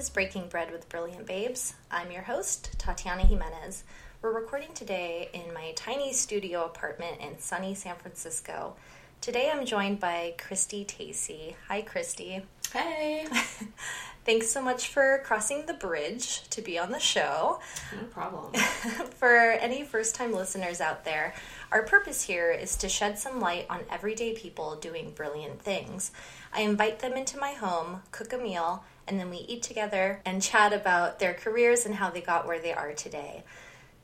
is 0.00 0.08
Breaking 0.08 0.48
Bread 0.48 0.72
with 0.72 0.88
Brilliant 0.88 1.26
Babes. 1.26 1.74
I'm 1.90 2.10
your 2.10 2.22
host, 2.22 2.70
Tatiana 2.78 3.26
Jimenez. 3.26 3.84
We're 4.22 4.32
recording 4.32 4.72
today 4.72 5.28
in 5.34 5.52
my 5.52 5.72
tiny 5.76 6.14
studio 6.14 6.64
apartment 6.64 7.20
in 7.20 7.38
sunny 7.38 7.74
San 7.74 7.96
Francisco. 7.96 8.76
Today 9.20 9.50
I'm 9.52 9.66
joined 9.66 10.00
by 10.00 10.36
Christy 10.38 10.86
Tacey. 10.86 11.54
Hi, 11.68 11.82
Christy. 11.82 12.42
Hey. 12.72 13.26
Thanks 14.24 14.48
so 14.48 14.62
much 14.62 14.88
for 14.88 15.20
crossing 15.24 15.66
the 15.66 15.74
bridge 15.74 16.48
to 16.48 16.62
be 16.62 16.78
on 16.78 16.92
the 16.92 16.98
show. 16.98 17.60
No 17.94 18.06
problem. 18.06 18.54
for 19.18 19.36
any 19.36 19.82
first 19.82 20.14
time 20.14 20.32
listeners 20.32 20.80
out 20.80 21.04
there, 21.04 21.34
our 21.72 21.82
purpose 21.82 22.22
here 22.22 22.50
is 22.50 22.74
to 22.76 22.88
shed 22.88 23.18
some 23.18 23.38
light 23.38 23.66
on 23.68 23.80
everyday 23.90 24.32
people 24.32 24.76
doing 24.76 25.10
brilliant 25.10 25.60
things. 25.60 26.10
I 26.54 26.62
invite 26.62 27.00
them 27.00 27.14
into 27.14 27.38
my 27.38 27.52
home, 27.52 28.02
cook 28.12 28.32
a 28.32 28.38
meal, 28.38 28.82
and 29.10 29.18
then 29.18 29.28
we 29.28 29.38
eat 29.38 29.62
together 29.62 30.22
and 30.24 30.40
chat 30.40 30.72
about 30.72 31.18
their 31.18 31.34
careers 31.34 31.84
and 31.84 31.96
how 31.96 32.10
they 32.10 32.20
got 32.20 32.46
where 32.46 32.60
they 32.60 32.72
are 32.72 32.92
today. 32.92 33.42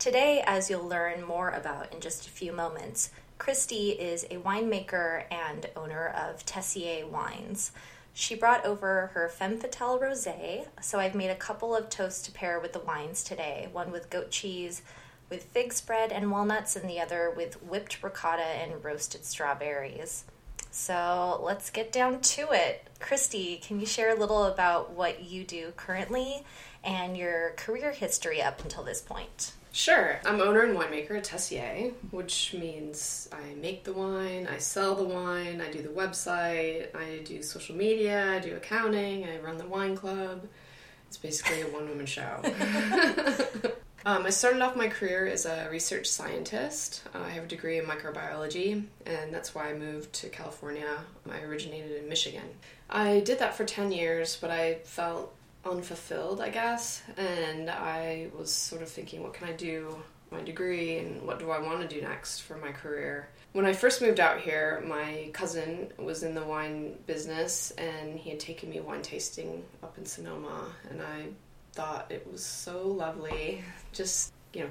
Today, 0.01 0.43
as 0.45 0.69
you'll 0.69 0.87
learn 0.87 1.23
more 1.23 1.51
about 1.51 1.93
in 1.95 2.01
just 2.01 2.27
a 2.27 2.31
few 2.31 2.53
moments, 2.53 3.11
Christy 3.39 3.91
is 3.91 4.25
a 4.25 4.39
winemaker 4.39 5.23
and 5.31 5.71
owner 5.77 6.09
of 6.09 6.45
Tessier 6.45 7.07
Wines. 7.07 7.71
She 8.15 8.35
brought 8.35 8.67
over 8.67 9.13
her 9.15 9.29
Femme 9.29 9.59
Fatale 9.59 10.01
Rosé, 10.01 10.67
so 10.81 10.99
I've 10.99 11.15
made 11.15 11.31
a 11.31 11.37
couple 11.37 11.77
of 11.77 11.89
toasts 11.89 12.23
to 12.27 12.33
pair 12.33 12.59
with 12.59 12.73
the 12.73 12.81
wines 12.81 13.23
today. 13.23 13.69
One 13.73 13.93
with 13.93 14.11
goat 14.11 14.31
cheese, 14.33 14.83
with 15.31 15.45
fig 15.45 15.73
spread 15.73 16.11
and 16.11 16.33
walnuts, 16.33 16.75
and 16.75 16.91
the 16.91 16.99
other 16.99 17.33
with 17.35 17.63
whipped 17.63 18.03
ricotta 18.03 18.43
and 18.43 18.83
roasted 18.85 19.25
strawberries. 19.25 20.25
So 20.77 21.41
let's 21.43 21.71
get 21.71 21.91
down 21.91 22.21
to 22.21 22.53
it. 22.53 22.87
Christy, 23.01 23.57
can 23.57 23.81
you 23.81 23.87
share 23.87 24.15
a 24.15 24.15
little 24.15 24.45
about 24.45 24.91
what 24.93 25.25
you 25.25 25.43
do 25.43 25.73
currently 25.75 26.45
and 26.85 27.17
your 27.17 27.55
career 27.57 27.93
history 27.93 28.43
up 28.43 28.63
until 28.63 28.85
this 28.85 29.01
point? 29.01 29.55
Sure. 29.73 30.21
I'm 30.27 30.39
owner 30.43 30.61
and 30.61 30.77
winemaker 30.77 31.17
at 31.17 31.25
Tessier, 31.25 31.93
which 32.11 32.53
means 32.53 33.27
I 33.33 33.55
make 33.55 33.85
the 33.85 33.95
wine, 33.95 34.47
I 34.53 34.59
sell 34.59 34.95
the 34.95 35.05
wine, 35.05 35.63
I 35.63 35.71
do 35.71 35.81
the 35.81 35.89
website, 35.89 36.95
I 36.95 37.23
do 37.25 37.43
social 37.43 37.75
media, 37.75 38.35
I 38.35 38.39
do 38.39 38.55
accounting, 38.55 39.25
I 39.25 39.39
run 39.39 39.57
the 39.57 39.67
wine 39.67 39.97
club. 39.97 40.47
It's 41.09 41.17
basically 41.17 41.63
a 41.63 41.69
one 41.69 41.89
woman 41.89 42.05
show. 42.05 42.43
um, 44.07 44.25
I 44.25 44.31
started 44.31 44.63
off 44.63 44.77
my 44.77 44.87
career 44.87 45.27
as 45.27 45.47
a 45.47 45.69
research 45.69 46.09
scientist. 46.09 47.03
Uh, 47.13 47.19
I 47.19 47.31
have 47.31 47.45
a 47.45 47.49
degree 47.49 47.79
in 47.79 47.87
microbiology, 47.87 48.85
and 49.05 49.35
that's 49.35 49.53
why 49.53 49.69
I 49.69 49.75
moved 49.75 50.13
to 50.15 50.29
California. 50.29 50.97
I 51.29 51.41
originated 51.41 52.01
in 52.01 52.09
Michigan. 52.09 52.49
I 52.89 53.19
did 53.19 53.41
that 53.41 53.57
for 53.57 53.65
10 53.65 53.91
years, 53.91 54.39
but 54.41 54.53
I 54.53 54.75
felt 54.85 55.35
unfulfilled, 55.65 56.41
I 56.41 56.51
guess. 56.51 57.03
And 57.17 57.69
I 57.69 58.29
was 58.39 58.53
sort 58.53 58.83
of 58.83 58.89
thinking, 58.89 59.25
what 59.25 59.35
can 59.35 59.49
I 59.49 59.53
do? 59.53 59.97
My 60.31 60.41
degree, 60.41 60.99
and 60.99 61.23
what 61.27 61.41
do 61.41 61.51
I 61.51 61.59
want 61.59 61.81
to 61.81 61.93
do 61.93 62.01
next 62.01 62.43
for 62.43 62.57
my 62.59 62.71
career? 62.71 63.29
When 63.55 63.67
I 63.67 63.73
first 63.73 64.03
moved 64.03 64.21
out 64.21 64.39
here, 64.41 64.85
my 64.87 65.31
cousin 65.33 65.93
was 65.99 66.23
in 66.23 66.33
the 66.35 66.45
wine 66.45 66.95
business 67.07 67.73
and 67.73 68.19
he 68.19 68.31
had 68.31 68.39
taken 68.39 68.71
me 68.71 68.79
wine 68.79 69.03
tasting 69.03 69.65
up 69.83 69.99
in 69.99 70.05
Sonoma, 70.05 70.67
and 70.91 71.01
I 71.03 71.27
thought 71.77 72.07
it 72.11 72.27
was 72.31 72.45
so 72.45 72.89
lovely. 72.89 73.63
Just, 73.93 74.33
you 74.53 74.63
know, 74.63 74.71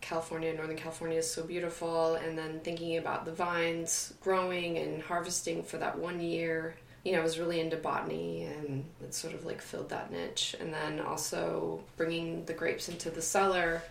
California, 0.00 0.52
Northern 0.54 0.76
California 0.76 1.18
is 1.18 1.30
so 1.30 1.42
beautiful, 1.42 2.14
and 2.16 2.36
then 2.36 2.60
thinking 2.60 2.98
about 2.98 3.24
the 3.24 3.32
vines 3.32 4.14
growing 4.20 4.78
and 4.78 5.02
harvesting 5.02 5.62
for 5.62 5.78
that 5.78 5.98
one 5.98 6.20
year 6.20 6.76
you 7.04 7.12
know, 7.12 7.20
I 7.20 7.22
was 7.22 7.38
really 7.38 7.60
into 7.60 7.76
botany 7.76 8.44
and 8.44 8.84
it 9.02 9.14
sort 9.14 9.34
of 9.34 9.44
like 9.44 9.60
filled 9.60 9.90
that 9.90 10.10
niche. 10.10 10.56
And 10.58 10.72
then 10.72 11.00
also 11.00 11.84
bringing 11.96 12.44
the 12.46 12.54
grapes 12.54 12.88
into 12.88 13.10
the 13.10 13.20
cellar 13.20 13.82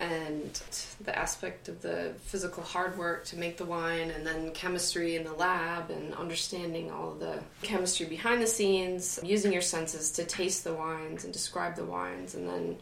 and 0.00 0.62
the 1.04 1.16
aspect 1.16 1.68
of 1.68 1.82
the 1.82 2.14
physical 2.24 2.62
hard 2.62 2.96
work 2.96 3.26
to 3.26 3.36
make 3.36 3.58
the 3.58 3.66
wine 3.66 4.10
and 4.10 4.26
then 4.26 4.50
chemistry 4.52 5.14
in 5.14 5.24
the 5.24 5.32
lab 5.34 5.90
and 5.90 6.14
understanding 6.14 6.90
all 6.90 7.12
the 7.12 7.38
chemistry 7.62 8.06
behind 8.06 8.40
the 8.40 8.46
scenes, 8.46 9.20
using 9.22 9.52
your 9.52 9.62
senses 9.62 10.10
to 10.12 10.24
taste 10.24 10.64
the 10.64 10.72
wines 10.72 11.24
and 11.24 11.32
describe 11.34 11.76
the 11.76 11.84
wines 11.84 12.34
and 12.34 12.48
then 12.48 12.78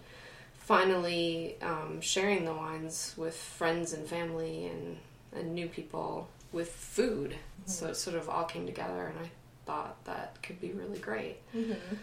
finally 0.58 1.56
um, 1.60 2.00
sharing 2.00 2.44
the 2.44 2.54
wines 2.54 3.14
with 3.16 3.36
friends 3.36 3.92
and 3.92 4.06
family 4.06 4.66
and, 4.66 4.96
and 5.34 5.52
new 5.52 5.66
people 5.66 6.28
with 6.52 6.70
food. 6.70 7.30
Mm-hmm. 7.30 7.70
So 7.70 7.88
it 7.88 7.96
sort 7.96 8.16
of 8.16 8.28
all 8.28 8.44
came 8.44 8.64
together 8.64 9.06
and 9.06 9.18
I 9.18 9.30
thought 9.66 10.04
that 10.04 10.40
could 10.42 10.60
be 10.60 10.70
really 10.70 10.98
great. 10.98 11.38
Mm-hmm. 11.52 11.96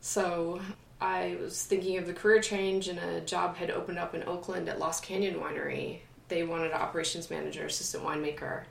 So 0.00 0.60
I 1.02 1.36
was 1.40 1.64
thinking 1.64 1.98
of 1.98 2.06
the 2.06 2.12
career 2.12 2.40
change, 2.40 2.86
and 2.86 2.98
a 2.98 3.20
job 3.20 3.56
had 3.56 3.72
opened 3.72 3.98
up 3.98 4.14
in 4.14 4.22
Oakland 4.22 4.68
at 4.68 4.78
Lost 4.78 5.02
Canyon 5.02 5.34
Winery. 5.34 5.98
They 6.28 6.44
wanted 6.44 6.70
an 6.70 6.78
operations 6.78 7.28
manager, 7.28 7.66
assistant 7.66 8.04
winemaker. 8.04 8.62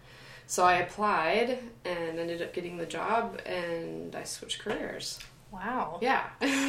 So 0.47 0.63
I 0.63 0.75
applied 0.75 1.59
and 1.83 2.19
ended 2.19 2.41
up 2.41 2.53
getting 2.53 2.77
the 2.77 2.85
job, 2.85 3.41
and 3.45 4.15
I 4.15 4.23
switched 4.23 4.59
careers. 4.59 5.19
Wow. 5.51 5.99
Yeah. 6.01 6.23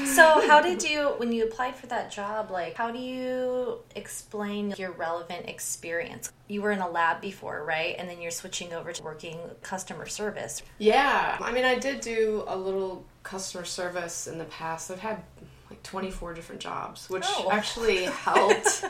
so, 0.04 0.40
how 0.48 0.60
did 0.60 0.82
you, 0.82 1.14
when 1.18 1.30
you 1.30 1.44
applied 1.44 1.76
for 1.76 1.86
that 1.86 2.10
job, 2.10 2.50
like, 2.50 2.74
how 2.74 2.90
do 2.90 2.98
you 2.98 3.78
explain 3.94 4.74
your 4.76 4.90
relevant 4.90 5.48
experience? 5.48 6.32
You 6.48 6.62
were 6.62 6.72
in 6.72 6.80
a 6.80 6.90
lab 6.90 7.20
before, 7.20 7.64
right? 7.64 7.94
And 7.96 8.08
then 8.08 8.20
you're 8.20 8.32
switching 8.32 8.72
over 8.72 8.92
to 8.92 9.02
working 9.02 9.38
customer 9.62 10.06
service. 10.06 10.62
Yeah. 10.78 11.36
I 11.40 11.52
mean, 11.52 11.64
I 11.64 11.78
did 11.78 12.00
do 12.00 12.42
a 12.48 12.56
little 12.56 13.04
customer 13.22 13.64
service 13.64 14.26
in 14.26 14.38
the 14.38 14.44
past. 14.46 14.90
I've 14.90 14.98
had 14.98 15.22
like 15.82 15.90
24 15.90 16.34
different 16.34 16.60
jobs, 16.60 17.08
which 17.10 17.24
oh. 17.26 17.50
actually 17.50 18.04
helped 18.24 18.84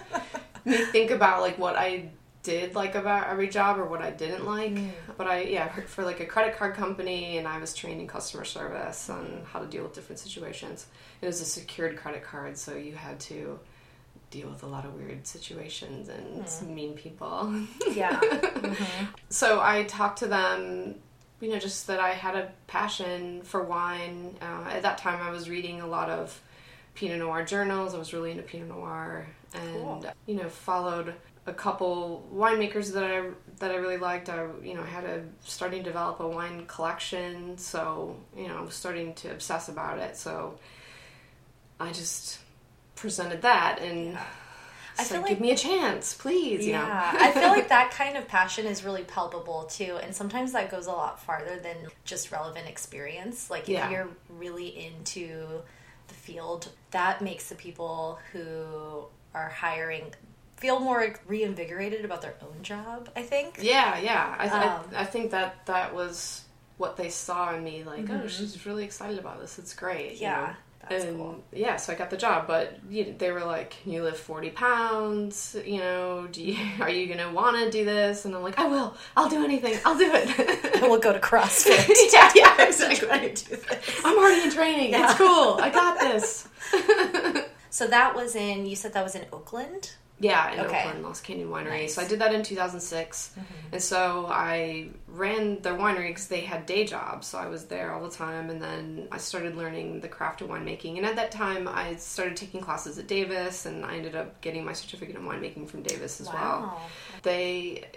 me 0.65 0.77
think 0.87 1.11
about 1.11 1.41
like 1.41 1.59
what 1.59 1.77
I 1.77 2.11
did 2.43 2.75
like 2.75 2.97
about 2.97 3.29
every 3.29 3.49
job 3.49 3.79
or 3.79 3.85
what 3.85 4.03
I 4.03 4.11
didn't 4.11 4.45
like. 4.45 4.75
Mm. 4.75 4.91
But 5.17 5.29
I 5.29 5.43
yeah 5.43 5.75
worked 5.77 5.89
for 5.89 6.05
like 6.05 6.21
a 6.21 6.27
credit 6.27 6.57
card 6.57 6.75
company 6.75 7.39
and 7.39 7.47
I 7.47 7.59
was 7.59 7.75
trained 7.75 8.01
in 8.01 8.07
customer 8.07 8.45
service 8.45 9.09
on 9.09 9.43
how 9.45 9.61
to 9.61 9.67
deal 9.67 9.83
with 9.83 9.95
different 9.95 10.19
situations. 10.19 10.87
It 11.21 11.27
was 11.27 11.41
a 11.41 11.45
secured 11.45 11.97
credit 11.97 12.25
card, 12.25 12.59
so 12.59 12.75
you 12.75 12.95
had 12.95 13.21
to 13.21 13.59
deal 14.31 14.49
with 14.49 14.63
a 14.63 14.67
lot 14.67 14.85
of 14.85 14.95
weird 14.95 15.27
situations 15.27 16.09
and 16.09 16.45
mm. 16.45 16.69
mean 16.69 16.95
people. 16.95 17.55
Yeah. 17.93 18.19
mm-hmm. 18.21 19.05
So 19.29 19.61
I 19.61 19.85
talked 19.85 20.21
to 20.21 20.27
them. 20.27 20.97
You 21.41 21.51
know, 21.51 21.59
just 21.59 21.89
that 21.89 21.99
I 21.99 22.11
had 22.11 22.37
a 22.37 22.53
passion 22.69 23.43
for 23.43 23.65
wine. 23.65 24.37
Uh, 24.41 24.71
at 24.71 24.83
that 24.83 24.99
time, 24.99 25.21
I 25.21 25.33
was 25.33 25.51
reading 25.51 25.81
a 25.81 25.87
lot 25.89 26.09
of 26.09 26.41
Pinot 26.95 27.19
Noir 27.19 27.45
journals. 27.45 27.95
I 27.95 27.99
was 27.99 28.13
really 28.13 28.31
into 28.31 28.43
Pinot 28.43 28.69
Noir, 28.69 29.27
and 29.55 29.75
cool. 29.75 30.05
you 30.27 30.37
know, 30.37 30.49
followed 30.49 31.15
a 31.47 31.53
couple 31.53 32.27
winemakers 32.33 32.93
that 32.93 33.05
I 33.05 33.31
that 33.59 33.71
I 33.71 33.77
really 33.77 33.97
liked. 33.97 34.29
I 34.29 34.47
you 34.63 34.75
know 34.75 34.83
had 34.83 35.05
a 35.05 35.23
starting 35.45 35.83
to 35.83 35.91
develop 35.91 36.21
a 36.21 36.29
wine 36.29 36.67
collection, 36.67 37.59
so 37.59 38.17
you 38.37 38.49
know 38.49 38.59
I 38.59 38.63
was 38.63 38.75
starting 38.75 39.15
to 39.15 39.31
obsess 39.31 39.69
about 39.69 39.99
it. 39.99 40.17
So 40.17 40.59
I 41.81 41.93
just 41.93 42.39
presented 42.95 43.43
that 43.43 43.81
and. 43.81 44.13
Yeah. 44.13 44.25
I 44.99 45.05
feel 45.05 45.23
like, 45.23 45.31
give 45.31 45.41
me 45.41 45.53
a 45.53 45.57
chance, 45.57 46.13
please. 46.13 46.67
Yeah, 46.67 47.17
I 47.19 47.33
feel 47.33 47.49
like 47.49 47.69
that 47.71 47.93
kind 47.93 48.15
of 48.15 48.29
passion 48.29 48.67
is 48.67 48.85
really 48.85 49.05
palpable 49.05 49.65
too, 49.65 49.99
and 50.03 50.15
sometimes 50.15 50.53
that 50.53 50.71
goes 50.71 50.87
a 50.87 50.91
lot 50.91 51.19
farther 51.19 51.59
than 51.59 51.77
just 52.05 52.31
relevant 52.31 52.69
experience. 52.69 53.51
Like 53.51 53.63
if 53.63 53.71
yeah. 53.71 53.91
you're 53.91 54.09
really 54.29 54.69
into 54.85 55.63
the 56.13 56.19
field, 56.19 56.69
that 56.91 57.23
makes 57.23 57.49
the 57.49 57.55
people 57.55 58.19
who 58.33 59.05
are 59.35 59.49
hiring 59.49 60.15
feel 60.57 60.79
more 60.79 61.15
reinvigorated 61.27 62.05
about 62.05 62.23
their 62.23 62.35
own 62.43 62.63
job. 62.63 63.09
I 63.17 63.23
think. 63.23 63.59
Yeah, 63.61 63.99
yeah. 63.99 64.35
I, 64.39 64.49
th- 64.49 64.55
um, 64.55 64.85
I, 64.95 65.01
I, 65.01 65.05
think 65.05 65.33
that 65.33 65.67
that 65.67 65.95
was 65.95 66.45
what 66.77 66.97
they 66.97 67.09
saw 67.09 67.55
in 67.55 67.65
me. 67.65 67.83
Like, 67.83 68.01
oh, 68.01 68.13
mm-hmm. 68.13 68.23
oh, 68.25 68.29
she's 68.29 68.65
really 68.65 68.85
excited 68.85 69.19
about 69.19 69.41
this. 69.41 69.59
It's 69.59 69.75
great. 69.75 70.21
Yeah. 70.21 70.41
You 70.41 70.47
know? 70.47 70.57
That's 70.89 71.05
and 71.05 71.17
cool. 71.17 71.45
yeah, 71.53 71.77
so 71.77 71.93
I 71.93 71.97
got 71.97 72.11
the 72.11 72.17
job, 72.17 72.47
but 72.47 72.79
you, 72.91 73.15
they 73.17 73.31
were 73.31 73.45
like, 73.45 73.77
"Can 73.83 73.93
you 73.93 74.03
lift 74.03 74.19
forty 74.19 74.51
pounds? 74.51 75.57
You 75.65 75.79
know, 75.79 76.29
do 76.31 76.43
you, 76.43 76.59
are 76.81 76.91
you 76.91 77.07
gonna 77.07 77.33
want 77.33 77.57
to 77.57 77.71
do 77.71 77.85
this?" 77.85 78.25
And 78.25 78.35
I'm 78.35 78.43
like, 78.43 78.59
"I 78.59 78.67
will. 78.67 78.95
I'll 79.17 79.29
do 79.29 79.45
anything. 79.45 79.79
I'll 79.85 79.97
do 79.99 80.11
it." 80.13 80.83
we'll 80.83 80.99
go 80.99 81.13
to 81.13 81.21
CrossFit. 81.21 81.89
yeah, 82.13 82.33
yeah, 82.35 82.67
exactly. 82.67 83.09
I'm 84.05 84.19
already 84.19 84.43
in 84.43 84.51
training. 84.51 84.91
Yeah. 84.91 85.11
It's 85.11 85.15
cool. 85.19 85.59
I 85.61 85.71
got 85.71 86.01
this. 86.01 86.49
so 87.71 87.87
that 87.87 88.15
was 88.15 88.35
in. 88.35 88.67
You 88.67 88.77
said 88.77 88.93
that 88.95 89.05
was 89.05 89.15
in 89.15 89.27
Oakland. 89.33 89.93
Yeah, 90.23 90.53
in 90.53 90.61
okay. 90.61 90.85
Oakland, 90.85 91.03
Lost 91.03 91.25
Canyon 91.25 91.49
Winery. 91.49 91.83
Nice. 91.83 91.95
So 91.95 92.03
I 92.03 92.07
did 92.07 92.21
that 92.21 92.33
in 92.33 92.45
2006. 92.45 93.31
Mm-hmm. 93.33 93.43
And 93.73 93.83
so 93.83 94.27
I 94.31 94.91
ran 95.09 95.61
their 95.63 95.75
winery 95.75 96.09
because 96.09 96.29
they 96.29 96.43
had 96.43 96.65
day 96.65 96.85
jobs. 96.85 97.27
So 97.27 97.39
I 97.39 97.49
was 97.49 97.67
there 97.67 97.93
all 97.93 98.03
the 98.03 98.15
time. 98.15 98.49
And 98.49 98.63
then 98.63 99.09
I 99.11 99.19
started 99.19 99.57
learning 99.57 100.01
the 100.01 100.09
craft 100.09 100.41
of 100.41 100.49
winemaking. 100.49 100.97
And 100.97 101.05
at 101.05 101.17
that 101.17 101.33
time, 101.33 101.67
I 101.67 101.97
started 101.97 102.37
taking 102.37 102.61
classes 102.61 102.99
at 102.99 103.09
Davis. 103.09 103.67
And 103.67 103.85
I 103.85 103.97
ended 103.97 104.15
up 104.15 104.41
getting 104.41 104.65
my 104.65 104.73
certificate 104.73 105.17
in 105.17 105.23
winemaking 105.23 105.69
from 105.69 105.83
Davis 105.83 106.21
as 106.21 106.29
wow. 106.29 106.35
well. 106.35 106.91
They, 107.25 107.89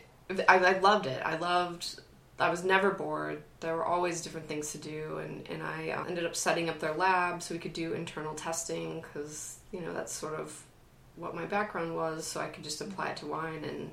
I, 0.50 0.57
I 0.57 0.80
loved 0.80 1.06
it. 1.06 1.21
I 1.24 1.38
loved 1.38 2.00
I 2.38 2.50
was 2.50 2.66
never 2.66 2.92
bored. 2.92 3.42
There 3.62 3.75
were 3.75 3.86
always 3.86 4.21
different 4.21 4.48
things 4.48 4.74
to 4.74 4.78
do, 4.78 5.19
and, 5.19 5.48
and 5.48 5.63
I 5.63 5.92
uh, 5.92 6.04
ended 6.04 6.25
up 6.25 6.36
setting 6.36 6.69
up 6.69 6.80
their 6.80 6.94
lab 6.94 7.42
so 7.42 7.56
we 7.56 7.60
could 7.60 7.71
do 7.71 7.94
internal 7.94 8.33
testing 8.33 9.01
because, 9.01 9.60
you 9.71 9.80
know, 9.80 9.94
that's 9.94 10.12
sort 10.12 10.33
of 10.33 10.64
what 11.15 11.35
my 11.35 11.45
background 11.45 11.95
was, 11.95 12.25
so 12.25 12.39
I 12.39 12.47
could 12.47 12.63
just 12.63 12.81
apply 12.81 13.09
it 13.09 13.17
to 13.17 13.27
wine 13.27 13.63
and 13.63 13.91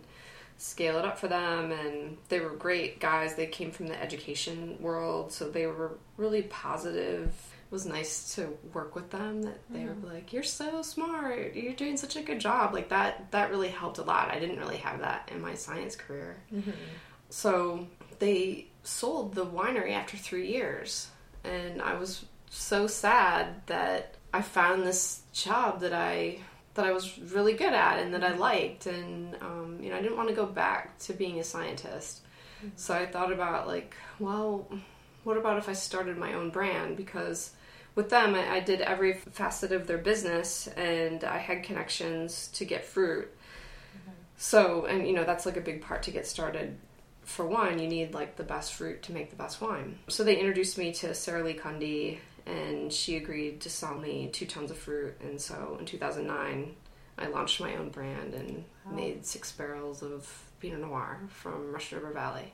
scale 0.59 0.99
it 0.99 1.05
up 1.05 1.19
for 1.19 1.29
them. 1.29 1.73
And 1.73 2.17
they 2.29 2.41
were 2.41 2.51
great 2.51 3.01
guys. 3.01 3.35
They 3.35 3.47
came 3.47 3.71
from 3.71 3.87
the 3.87 4.01
education 4.01 4.77
world, 4.81 5.33
so 5.33 5.49
they 5.49 5.67
were 5.67 5.99
really 6.17 6.43
positive. 6.43 7.29
It 7.29 7.73
was 7.73 7.87
nice 7.87 8.35
to 8.35 8.57
work 8.75 8.95
with 8.95 9.11
them 9.11 9.43
that 9.43 9.59
they 9.71 9.85
were 9.85 9.97
like, 10.03 10.33
You're 10.33 10.43
so 10.43 10.83
smart, 10.83 11.55
you're 11.55 11.73
doing 11.73 11.97
such 11.97 12.17
a 12.17 12.23
good 12.23 12.39
job. 12.39 12.75
Like 12.75 12.91
that 12.91 13.31
that 13.31 13.51
really 13.51 13.69
helped 13.69 13.99
a 13.99 14.03
lot. 14.03 14.31
I 14.31 14.39
didn't 14.39 14.59
really 14.59 14.77
have 14.79 15.01
that 15.01 15.31
in 15.35 15.41
my 15.41 15.55
science 15.55 15.97
career. 15.97 16.37
Mm-hmm. 16.53 16.71
So 17.31 17.87
they 18.19 18.67
sold 18.83 19.35
the 19.35 19.47
winery 19.47 19.93
after 19.93 20.17
three 20.17 20.49
years. 20.49 21.09
And 21.45 21.81
I 21.81 21.95
was 21.95 22.25
so 22.51 22.87
sad 22.87 23.67
that 23.67 24.17
I 24.35 24.43
found 24.43 24.83
this 24.83 25.23
job 25.33 25.81
that 25.81 25.93
I 25.93 26.39
that 26.75 26.87
I 26.87 26.93
was 26.93 27.19
really 27.19 27.53
good 27.53 27.73
at 27.73 27.99
and 27.99 28.15
that 28.15 28.25
I 28.25 28.31
mm-hmm. 28.31 28.41
liked 28.41 28.87
and 28.87 29.37
um, 29.41 29.79
you 29.81 29.91
know 29.91 29.97
I 29.97 30.03
didn't 30.03 30.17
want 30.17 30.29
to 30.29 30.35
go 30.35 30.47
back 30.47 30.99
to 31.01 31.13
being 31.13 31.39
a 31.39 31.45
scientist. 31.45 32.23
Mm-hmm. 32.59 32.69
So 32.77 32.95
I 32.95 33.07
thought 33.07 33.33
about 33.33 33.67
like 33.67 33.95
well 34.19 34.69
what 35.25 35.37
about 35.37 35.59
if 35.59 35.69
I 35.69 35.75
started 35.75 36.17
my 36.17 36.35
own 36.35 36.51
brand? 36.51 36.97
Because 36.97 37.53
with 37.95 38.09
them 38.09 38.35
I, 38.35 38.57
I 38.57 38.61
did 38.61 38.81
every 38.81 39.15
facet 39.15 39.73
of 39.73 39.87
their 39.87 39.99
business 39.99 40.67
and 40.69 41.25
I 41.25 41.39
had 41.39 41.63
connections 41.63 42.49
to 42.55 42.65
get 42.65 42.85
fruit. 42.85 43.29
Mm-hmm. 43.29 44.11
So 44.39 44.87
and 44.87 45.07
you 45.07 45.13
know 45.13 45.25
that's 45.25 45.47
like 45.47 45.57
a 45.57 45.63
big 45.63 45.83
part 45.83 46.03
to 46.05 46.11
get 46.11 46.27
started. 46.27 46.79
For 47.25 47.47
wine 47.47 47.79
you 47.79 47.87
need 47.87 48.15
like 48.15 48.37
the 48.37 48.43
best 48.43 48.73
fruit 48.73 49.03
to 49.03 49.13
make 49.13 49.31
the 49.31 49.37
best 49.37 49.61
wine. 49.61 49.99
So 50.09 50.25
they 50.25 50.37
introduced 50.37 50.79
me 50.79 50.93
to 50.95 51.09
Saralee 51.09 51.59
Kunde 51.59 52.19
and 52.47 52.93
she 52.93 53.17
agreed 53.17 53.61
to 53.61 53.71
sell 53.71 53.97
me 53.99 54.29
two 54.33 54.47
tons 54.47 54.71
of 54.71 54.77
fruit 54.77 55.15
and 55.23 55.41
so 55.41 55.77
in 55.79 55.87
2009 55.87 56.75
i 57.19 57.27
launched 57.29 57.61
my 57.61 57.75
own 57.77 57.89
brand 57.91 58.35
and 58.35 58.65
made 58.91 59.25
six 59.25 59.53
barrels 59.53 60.03
of 60.03 60.51
pinot 60.61 60.81
noir 60.81 61.21
from 61.29 61.73
russian 61.73 61.99
river 61.99 62.13
valley 62.13 62.53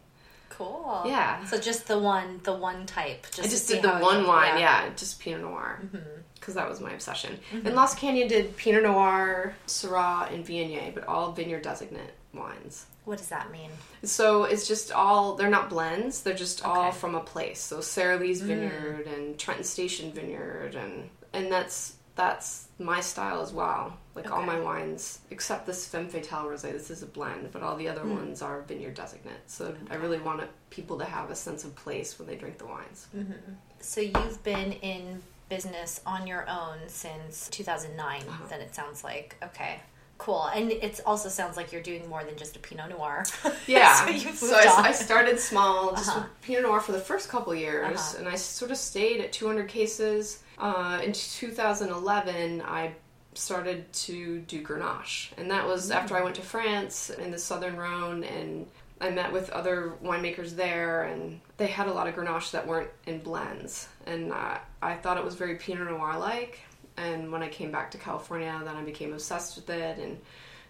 Cool. 0.50 1.02
Yeah. 1.06 1.44
So 1.44 1.58
just 1.58 1.86
the 1.86 1.98
one, 1.98 2.40
the 2.42 2.54
one 2.54 2.86
type. 2.86 3.26
Just 3.26 3.40
i 3.40 3.50
just 3.50 3.68
did 3.68 3.82
the 3.82 3.90
one 3.98 4.26
wine 4.26 4.58
yeah. 4.58 4.88
just 4.96 5.20
pinot 5.20 5.42
noir 5.42 5.80
mm-hmm. 5.84 5.98
because 6.34 6.54
that 6.54 6.68
was 6.68 6.80
my 6.80 6.92
obsession 6.92 7.38
and 7.52 7.64
mm-hmm. 7.64 7.76
lost 7.76 7.98
canyon 7.98 8.28
did 8.28 8.56
pinot 8.56 8.82
noir 8.82 9.54
syrah 9.66 10.32
and 10.32 10.44
viognier 10.46 10.94
but 10.94 11.06
all 11.06 11.32
vineyard 11.32 11.62
designate 11.62 12.12
wines 12.38 12.86
What 13.04 13.18
does 13.18 13.28
that 13.28 13.50
mean? 13.50 13.70
So 14.02 14.44
it's 14.44 14.68
just 14.68 14.92
all 14.92 15.34
they're 15.34 15.50
not 15.50 15.70
blends, 15.70 16.22
they're 16.22 16.34
just 16.34 16.64
all 16.64 16.92
from 16.92 17.14
a 17.14 17.20
place. 17.20 17.60
So 17.60 17.78
Saralee's 17.78 18.42
mm. 18.42 18.46
Vineyard 18.46 19.06
and 19.06 19.38
Trenton 19.38 19.64
Station 19.64 20.12
Vineyard 20.12 20.74
and 20.74 21.10
and 21.32 21.50
that's 21.50 21.96
that's 22.18 22.66
my 22.80 23.00
style 23.00 23.40
as 23.40 23.52
well. 23.52 23.96
Like 24.16 24.32
all 24.32 24.42
my 24.42 24.58
wines, 24.58 25.20
except 25.30 25.66
this 25.66 25.86
Femme 25.86 26.08
Fatale 26.08 26.46
Rosé, 26.46 26.72
this 26.72 26.90
is 26.90 27.04
a 27.04 27.06
blend, 27.06 27.50
but 27.52 27.62
all 27.62 27.76
the 27.76 27.88
other 27.88 28.02
mm. 28.02 28.14
ones 28.14 28.42
are 28.42 28.62
vineyard 28.62 28.94
designate. 28.94 29.38
So 29.46 29.72
I 29.88 29.94
really 29.94 30.18
want 30.18 30.42
people 30.70 30.98
to 30.98 31.04
have 31.04 31.30
a 31.30 31.36
sense 31.36 31.64
of 31.64 31.76
place 31.76 32.18
when 32.18 32.26
they 32.26 32.34
drink 32.34 32.58
the 32.58 32.66
wines. 32.66 33.06
Mm-hmm. 33.16 33.52
So 33.80 34.00
you've 34.00 34.42
been 34.42 34.72
in 34.72 35.22
business 35.48 36.00
on 36.04 36.26
your 36.26 36.48
own 36.48 36.78
since 36.88 37.48
2009. 37.50 38.22
Uh-huh. 38.22 38.44
Then 38.50 38.60
it 38.60 38.74
sounds 38.74 39.04
like 39.04 39.36
okay, 39.42 39.80
cool. 40.18 40.44
And 40.46 40.70
it 40.70 41.00
also 41.06 41.28
sounds 41.28 41.56
like 41.56 41.72
you're 41.72 41.82
doing 41.82 42.08
more 42.08 42.22
than 42.24 42.36
just 42.36 42.56
a 42.56 42.58
Pinot 42.58 42.90
Noir. 42.90 43.24
Yeah. 43.66 44.04
so 44.06 44.46
so 44.48 44.56
I. 44.56 44.88
I 44.88 44.92
started 44.92 45.38
small, 45.40 45.92
just 45.94 46.08
Uh-huh. 46.10 46.20
with 46.20 46.42
Pinot 46.42 46.62
Noir 46.64 46.80
for 46.80 46.92
the 46.92 47.00
first 47.00 47.28
couple 47.28 47.54
years, 47.54 47.98
Uh-huh. 47.98 48.18
and 48.18 48.28
I 48.28 48.34
sort 48.36 48.70
of 48.70 48.76
stayed 48.76 49.20
at 49.20 49.32
200 49.32 49.68
cases. 49.68 50.42
Uh, 50.58 51.00
in 51.04 51.12
2011, 51.12 52.62
I 52.62 52.92
started 53.34 53.90
to 53.92 54.40
do 54.40 54.62
Grenache, 54.62 55.30
and 55.36 55.50
that 55.50 55.66
was 55.66 55.90
after 55.90 56.16
I 56.16 56.22
went 56.22 56.36
to 56.36 56.42
France 56.42 57.10
in 57.10 57.30
the 57.30 57.38
Southern 57.38 57.76
Rhone, 57.76 58.24
and 58.24 58.66
I 59.00 59.10
met 59.10 59.32
with 59.32 59.48
other 59.50 59.92
winemakers 60.02 60.56
there, 60.56 61.04
and 61.04 61.40
they 61.56 61.68
had 61.68 61.86
a 61.86 61.92
lot 61.92 62.08
of 62.08 62.16
Grenache 62.16 62.50
that 62.50 62.66
weren't 62.66 62.90
in 63.06 63.20
blends, 63.20 63.88
and 64.06 64.32
uh, 64.32 64.58
I 64.82 64.94
thought 64.94 65.16
it 65.18 65.24
was 65.24 65.36
very 65.36 65.54
Pinot 65.56 65.88
Noir-like. 65.88 66.58
And 66.98 67.30
when 67.30 67.42
I 67.42 67.48
came 67.48 67.70
back 67.70 67.90
to 67.92 67.98
California, 67.98 68.60
then 68.64 68.76
I 68.76 68.82
became 68.82 69.12
obsessed 69.12 69.56
with 69.56 69.70
it, 69.70 69.98
and 69.98 70.18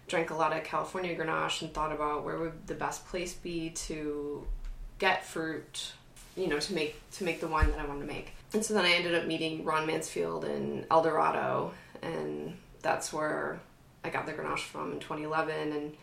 drank 0.07 0.31
a 0.31 0.35
lot 0.35 0.55
of 0.55 0.63
California 0.63 1.15
Grenache 1.15 1.61
and 1.61 1.73
thought 1.73 1.91
about 1.91 2.23
where 2.23 2.37
would 2.37 2.67
the 2.67 2.73
best 2.73 3.07
place 3.07 3.33
be 3.33 3.69
to 3.71 4.45
get 4.97 5.25
fruit, 5.25 5.93
you 6.35 6.47
know, 6.47 6.59
to 6.59 6.73
make 6.73 6.99
to 7.11 7.23
make 7.23 7.39
the 7.39 7.47
wine 7.47 7.69
that 7.71 7.79
I 7.79 7.85
wanted 7.85 8.01
to 8.01 8.07
make. 8.07 8.33
And 8.53 8.65
so 8.65 8.73
then 8.73 8.85
I 8.85 8.91
ended 8.91 9.15
up 9.15 9.25
meeting 9.25 9.63
Ron 9.63 9.85
Mansfield 9.85 10.45
in 10.45 10.85
El 10.89 11.03
Dorado, 11.03 11.71
and 12.01 12.57
that's 12.81 13.13
where 13.13 13.59
I 14.03 14.09
got 14.09 14.25
the 14.25 14.33
Grenache 14.33 14.59
from 14.59 14.93
in 14.93 14.99
2011. 14.99 15.71
And 15.71 15.95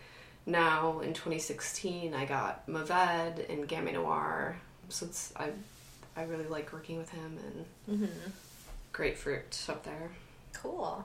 now 0.47 1.01
in 1.01 1.13
2016, 1.13 2.15
I 2.15 2.25
got 2.25 2.67
Mourvèdre 2.69 3.49
and 3.51 3.69
Gamay 3.69 3.95
Noir. 3.95 4.57
So 4.89 5.09
I 5.37 5.51
I 6.17 6.23
really 6.23 6.47
like 6.47 6.73
working 6.73 6.97
with 6.97 7.11
him 7.11 7.39
and 7.87 8.01
great 8.01 8.11
fruit 9.17 9.65
up 9.69 9.85
there. 9.85 10.11
Cool. 10.55 11.05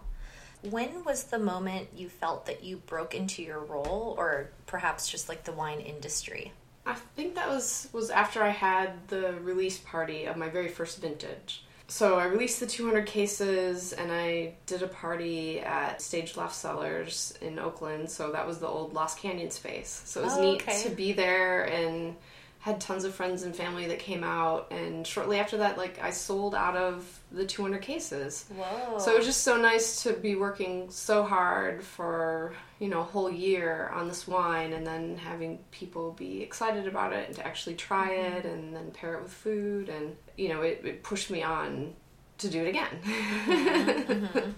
When 0.62 1.04
was 1.04 1.26
the 1.26 1.40
moment 1.40 1.90
you 1.96 2.08
felt 2.08 2.46
that 2.46 2.64
you 2.64 2.78
broke 2.78 3.16
into 3.16 3.42
your 3.42 3.60
role, 3.60 4.16
or 4.18 4.52
perhaps 4.68 5.10
just 5.10 5.28
like 5.28 5.44
the 5.44 5.52
wine 5.52 5.80
industry? 5.80 6.54
I 6.86 6.94
think 7.16 7.36
that 7.36 7.48
was 7.50 7.90
was 7.92 8.10
after 8.10 8.44
I 8.44 8.50
had 8.50 9.08
the 9.08 9.34
release 9.42 9.80
party 9.80 10.26
of 10.26 10.38
my 10.38 10.50
very 10.50 10.68
first 10.68 11.02
vintage. 11.02 11.64
So 11.88 12.18
I 12.18 12.24
released 12.26 12.62
the 12.62 12.68
200 12.68 13.06
cases 13.06 13.92
and 13.92 14.12
I 14.14 14.54
did 14.66 14.82
a 14.82 14.88
party 14.88 15.60
at 15.60 16.02
Stage 16.02 16.38
Left 16.38 16.56
Cellars 16.56 17.34
in 17.42 17.60
Oakland. 17.60 18.10
So 18.10 18.32
that 18.32 18.48
was 18.48 18.60
the 18.60 18.68
old 18.68 18.94
Lost 18.94 19.20
Canyon 19.20 19.52
space. 19.52 20.02
So 20.06 20.22
it 20.22 20.24
was 20.26 20.38
Oh, 20.38 20.42
neat 20.42 20.62
okay. 20.62 20.82
to 20.84 20.90
be 20.90 21.12
there 21.12 21.64
and 21.66 22.16
had 22.62 22.80
tons 22.80 23.04
of 23.06 23.14
friends 23.16 23.42
and 23.42 23.56
family 23.56 23.88
that 23.88 23.98
came 23.98 24.24
out. 24.24 24.72
And 24.72 25.06
shortly 25.06 25.40
after 25.40 25.58
that, 25.58 25.78
like 25.80 26.00
I 26.02 26.12
sold 26.12 26.54
out 26.54 26.78
of 26.78 27.20
the 27.32 27.44
200 27.46 27.82
cases. 27.82 28.46
Whoa. 28.56 29.00
So 29.00 29.12
it 29.14 29.18
was 29.18 29.26
just 29.26 29.42
so 29.42 29.58
nice 29.58 30.04
to 30.04 30.14
be 30.14 30.36
working 30.36 30.90
so 30.92 31.24
hard 31.24 31.84
for, 31.84 32.54
you 32.80 32.88
know, 32.88 33.00
a 33.00 33.04
whole 33.04 33.32
year 33.32 33.92
on 33.96 34.08
this 34.08 34.28
wine 34.28 34.74
and 34.74 34.86
then 34.86 35.18
having 35.18 35.58
people 35.72 36.12
be 36.12 36.44
excited 36.44 36.88
about 36.88 37.14
it 37.14 37.28
and 37.28 37.36
to 37.38 37.46
actually 37.46 37.76
try 37.76 38.10
Mm-hmm. 38.10 38.38
it 38.38 38.46
and 38.46 38.76
then 38.76 38.92
pair 38.92 39.16
it 39.16 39.24
with 39.24 39.34
food 39.34 39.90
and, 39.90 40.16
you 40.38 40.50
know, 40.50 40.62
it, 40.62 40.82
it 40.86 41.04
pushed 41.04 41.32
me 41.32 41.42
on 41.44 41.94
to 42.38 42.48
do 42.48 42.64
it 42.64 42.70
again. 42.70 44.30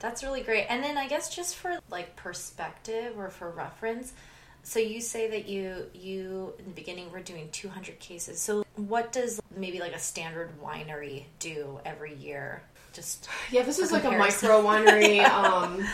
That's 0.00 0.22
really 0.22 0.42
great. 0.42 0.66
And 0.68 0.84
then 0.84 0.96
I 0.98 1.08
guess 1.08 1.34
just 1.34 1.56
for 1.56 1.78
like 1.90 2.14
perspective 2.16 3.14
or 3.18 3.30
for 3.30 3.50
reference, 3.50 4.12
so 4.64 4.80
you 4.80 5.00
say 5.00 5.28
that 5.30 5.46
you 5.48 5.86
you 5.94 6.52
in 6.58 6.64
the 6.64 6.70
beginning 6.72 7.12
were 7.12 7.20
doing 7.20 7.48
200 7.52 7.98
cases. 8.00 8.40
So 8.40 8.64
what 8.76 9.12
does 9.12 9.40
maybe 9.56 9.78
like 9.78 9.94
a 9.94 9.98
standard 10.00 10.50
winery 10.60 11.24
do 11.38 11.78
every 11.84 12.14
year? 12.14 12.62
Just 12.92 13.28
yeah, 13.50 13.62
this 13.62 13.78
is 13.78 13.92
like 13.92 14.04
a 14.04 14.10
micro 14.10 14.62
winery. 14.62 15.22
um, 15.28 15.86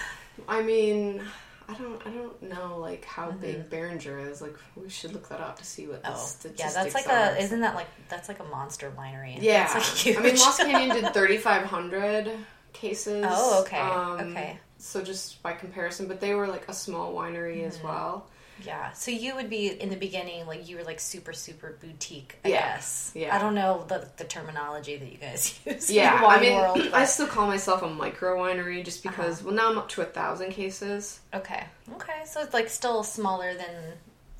I 0.48 0.62
mean, 0.62 1.22
I 1.68 1.74
don't, 1.74 2.06
I 2.06 2.10
don't 2.10 2.42
know 2.42 2.78
like 2.78 3.04
how 3.04 3.30
big 3.30 3.68
Beringer 3.70 4.18
is. 4.18 4.40
Like, 4.42 4.56
we 4.76 4.88
should 4.88 5.12
look 5.12 5.28
that 5.28 5.40
up 5.40 5.58
to 5.58 5.64
see 5.64 5.86
what 5.86 6.02
the 6.02 6.08
Mm-hmm. 6.08 6.18
oh 6.18 6.24
statistics 6.26 6.60
yeah, 6.74 6.82
that's 6.82 6.94
like 6.94 7.08
are. 7.08 7.34
a 7.34 7.38
isn't 7.42 7.60
that 7.60 7.74
like 7.74 7.88
that's 8.08 8.28
like 8.28 8.38
a 8.40 8.44
monster 8.44 8.92
winery? 8.96 9.36
Yeah, 9.40 9.70
like. 9.74 10.16
I 10.16 10.20
mean, 10.22 10.36
Lost 10.36 10.60
Canyon 10.60 10.94
did 11.02 11.12
3,500 11.14 12.30
cases. 12.72 13.24
Oh, 13.28 13.62
okay, 13.62 13.78
Um, 13.78 14.30
okay. 14.30 14.58
So 14.78 15.02
just 15.02 15.42
by 15.42 15.52
comparison, 15.52 16.06
but 16.08 16.20
they 16.20 16.34
were 16.34 16.46
like 16.46 16.68
a 16.68 16.72
small 16.72 17.12
winery 17.14 17.58
Mm-hmm. 17.58 17.66
as 17.68 17.82
well. 17.82 18.26
Yeah. 18.64 18.92
So 18.92 19.10
you 19.10 19.34
would 19.34 19.48
be 19.50 19.68
in 19.68 19.88
the 19.90 19.96
beginning 19.96 20.46
like 20.46 20.68
you 20.68 20.76
were 20.76 20.84
like 20.84 21.00
super 21.00 21.32
super 21.32 21.76
boutique, 21.80 22.36
I 22.44 22.48
Yeah. 22.48 22.74
guess. 22.74 23.12
Yeah. 23.14 23.34
I 23.34 23.38
don't 23.38 23.54
know 23.54 23.84
the 23.88 24.08
the 24.16 24.24
terminology 24.24 24.96
that 24.96 25.10
you 25.10 25.18
guys 25.18 25.58
use. 25.66 25.90
Yeah, 25.90 26.22
I 26.26 26.40
mean, 26.40 26.54
world. 26.56 26.78
I 26.78 26.82
but- 26.84 26.92
Uh-huh. 26.94 27.06
still 27.06 27.26
call 27.26 27.46
myself 27.46 27.82
a 27.82 27.88
micro 27.88 28.36
winery 28.38 28.84
just 28.84 29.02
because. 29.02 29.42
Well, 29.42 29.54
now 29.54 29.70
I'm 29.70 29.78
up 29.78 29.88
to 29.90 30.02
a 30.02 30.06
thousand 30.06 30.52
cases. 30.52 31.20
Okay. 31.34 31.64
Okay. 31.94 32.22
So 32.26 32.40
it's 32.42 32.54
like 32.54 32.68
still 32.68 33.02
smaller 33.02 33.54
than 33.54 33.74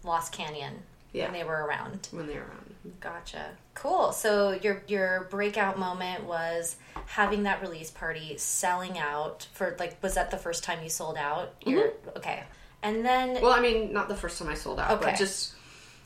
Lost 0.05 0.33
Canyon 0.33 0.83
Yeah. 1.13 1.25
when 1.25 1.33
they 1.35 1.45
were 1.45 1.65
around. 1.67 2.09
When 2.13 2.27
they 2.27 2.35
were 2.35 2.41
around. 2.41 2.67
Gotcha. 3.01 3.51
Cool. 3.75 4.13
So 4.13 4.53
your 4.63 4.83
your 4.89 5.27
breakout 5.31 5.79
moment 5.79 6.25
was 6.25 6.77
having 7.07 7.43
that 7.45 7.61
release 7.61 7.91
party, 7.91 8.37
selling 8.39 8.99
out 8.99 9.47
for 9.53 9.77
like 9.79 10.03
was 10.03 10.15
that 10.15 10.31
the 10.31 10.39
first 10.39 10.65
time 10.65 10.83
you 10.83 10.89
sold 10.89 11.17
out? 11.19 11.55
Your 11.65 11.93
okay. 12.17 12.45
And 12.83 13.05
then 13.05 13.41
Well, 13.43 13.53
I 13.53 13.61
mean, 13.61 13.93
not 13.93 14.09
the 14.09 14.17
first 14.17 14.39
time 14.39 14.49
I 14.49 14.55
sold 14.55 14.81
out, 14.81 14.91
Okay. 14.93 15.11
but 15.11 15.19
just 15.19 15.55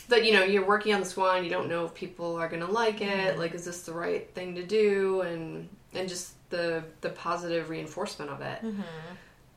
that 0.09 0.25
you 0.25 0.33
know 0.33 0.43
you're 0.43 0.67
working 0.67 0.93
on 0.95 1.01
this 1.01 1.17
wine. 1.17 1.45
You 1.45 1.51
don't 1.51 1.69
know 1.69 1.85
if 1.85 1.95
people 1.95 2.37
are 2.37 2.49
gonna 2.49 2.71
like 2.71 3.01
it. 3.01 3.09
Mm-hmm. 3.31 3.39
Like, 3.39 3.55
is 3.55 3.65
this 3.65 3.83
the 3.83 3.93
right 3.93 4.29
thing 4.35 4.55
to 4.57 4.63
do? 4.65 5.21
And 5.23 5.69
and 5.95 6.09
just 6.09 6.33
the 6.51 6.85
the 7.01 7.11
positive 7.11 7.69
reinforcement 7.71 8.31
of 8.31 8.41
it. 8.41 8.63
Mm-hmm. 8.63 8.83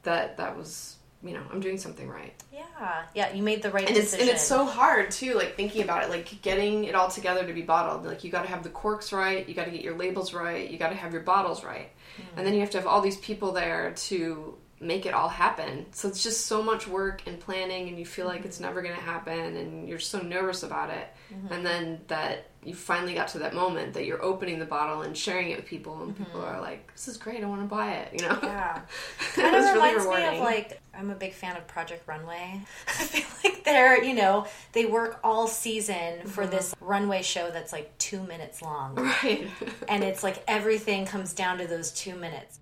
That 0.04 0.38
that 0.38 0.58
was 0.58 0.96
you 1.24 1.34
know, 1.34 1.42
I'm 1.52 1.60
doing 1.60 1.80
something 1.80 2.08
right. 2.08 2.32
Yeah, 2.54 3.04
yeah, 3.16 3.34
you 3.34 3.42
made 3.42 3.64
the 3.64 3.72
right 3.72 3.88
And 3.88 3.98
it's 3.98 4.12
decision. 4.12 4.30
and 4.30 4.36
it's 4.36 4.46
so 4.46 4.66
hard 4.66 5.10
too, 5.10 5.34
like 5.34 5.56
thinking 5.56 5.82
about 5.82 6.04
it, 6.04 6.10
like 6.12 6.42
getting 6.44 6.84
it 6.84 6.94
all 6.94 7.10
together 7.10 7.44
to 7.46 7.54
be 7.54 7.64
bottled. 7.64 8.06
Like 8.06 8.24
you 8.24 8.30
got 8.30 8.44
to 8.44 8.48
have 8.50 8.62
the 8.62 8.70
corks 8.70 9.12
right, 9.12 9.48
you 9.50 9.56
got 9.56 9.66
to 9.66 9.72
get 9.72 9.82
your 9.82 9.98
labels 9.98 10.32
right, 10.32 10.70
you 10.70 10.78
got 10.78 10.90
to 10.90 10.96
have 10.96 11.12
your 11.14 11.24
bottles 11.24 11.64
right, 11.64 11.90
and 12.38 12.46
then 12.46 12.54
you 12.54 12.60
have 12.60 12.70
to 12.70 12.78
have 12.78 12.86
all 12.86 13.02
these 13.02 13.18
people 13.18 13.52
there 13.52 13.94
to 13.94 14.56
make 14.80 15.06
it 15.06 15.14
all 15.14 15.30
happen. 15.30 15.86
So 15.92 16.08
it's 16.08 16.22
just 16.22 16.46
so 16.46 16.62
much 16.62 16.88
work 16.88 17.24
and 17.26 17.40
planning, 17.40 17.90
and 17.90 17.98
you 17.98 18.06
feel 18.06 18.26
like 18.26 18.46
it's 18.46 18.58
mm-hmm. 18.58 18.66
never 18.66 18.82
going 18.82 18.96
to 18.96 19.02
happen, 19.02 19.56
and 19.56 19.90
you're 19.90 20.00
so 20.00 20.22
nervous 20.22 20.64
about 20.64 20.90
it. 20.90 21.08
Mm-hmm. 21.34 21.54
And 21.54 21.66
then 21.66 22.00
that 22.08 22.50
you 22.64 22.76
finally 22.76 23.14
got 23.14 23.30
to 23.30 23.40
that 23.40 23.54
moment 23.54 23.94
that 23.94 24.06
you're 24.06 24.22
opening 24.22 24.60
the 24.60 24.66
bottle 24.66 25.02
and 25.02 25.18
sharing 25.18 25.52
it 25.52 25.58
with 25.58 25.66
people, 25.66 26.02
and 26.02 26.16
people 26.18 26.42
mm-hmm. 26.42 26.56
are 26.56 26.62
like, 26.62 26.92
"This 26.94 27.08
is 27.08 27.18
great, 27.18 27.44
I 27.44 27.48
want 27.48 27.62
to 27.62 27.68
buy 27.68 27.94
it," 27.94 28.22
you 28.22 28.28
know? 28.28 28.38
Yeah. 28.44 28.82
it 29.20 29.36
kind 29.36 29.56
of 29.56 29.62
was 29.64 29.66
really 29.74 29.76
reminds 29.76 30.06
me 30.06 30.12
rewarding. 30.12 30.40
of 30.40 30.46
like 30.46 30.82
I'm 30.94 31.10
a 31.10 31.16
big 31.16 31.34
fan 31.34 31.56
of 31.58 31.68
Project 31.68 32.08
Runway. 32.08 32.62
I 32.88 32.92
feel 32.92 33.26
like 33.44 33.64
they're 33.64 34.04
you 34.04 34.14
know 34.14 34.46
they 34.74 34.86
work 34.86 35.20
all 35.24 35.48
season 35.48 36.26
for 36.28 36.44
Uh-huh. 36.44 36.52
this 36.52 36.76
runway 36.82 37.22
show 37.22 37.50
that's 37.52 37.72
like 37.74 37.98
two 37.98 38.22
minutes 38.24 38.62
long, 38.62 38.96
right. 38.96 39.48
and 39.88 40.04
it's 40.04 40.24
like 40.24 40.44
everything 40.48 41.06
comes 41.06 41.34
down 41.34 41.58
to 41.58 41.68
those 41.68 41.92
two 41.92 42.16
minutes. 42.16 42.60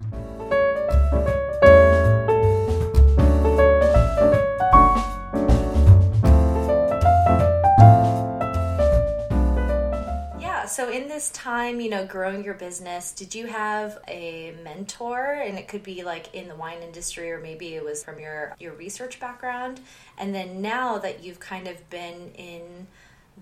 So 10.75 10.89
in 10.89 11.07
this 11.07 11.29
time, 11.29 11.79
you 11.79 11.89
know, 11.89 12.05
growing 12.05 12.43
your 12.43 12.53
business, 12.53 13.13
did 13.13 13.33
you 13.33 13.47
have 13.47 13.97
a 14.09 14.53
mentor? 14.61 15.41
And 15.41 15.57
it 15.57 15.69
could 15.69 15.83
be 15.83 16.03
like 16.03 16.35
in 16.35 16.49
the 16.49 16.55
wine 16.55 16.81
industry 16.81 17.31
or 17.31 17.39
maybe 17.39 17.75
it 17.75 17.85
was 17.85 18.03
from 18.03 18.19
your 18.19 18.53
your 18.59 18.73
research 18.73 19.17
background. 19.21 19.79
And 20.17 20.35
then 20.35 20.61
now 20.61 20.97
that 20.97 21.23
you've 21.23 21.39
kind 21.39 21.69
of 21.69 21.89
been 21.89 22.29
in 22.37 22.87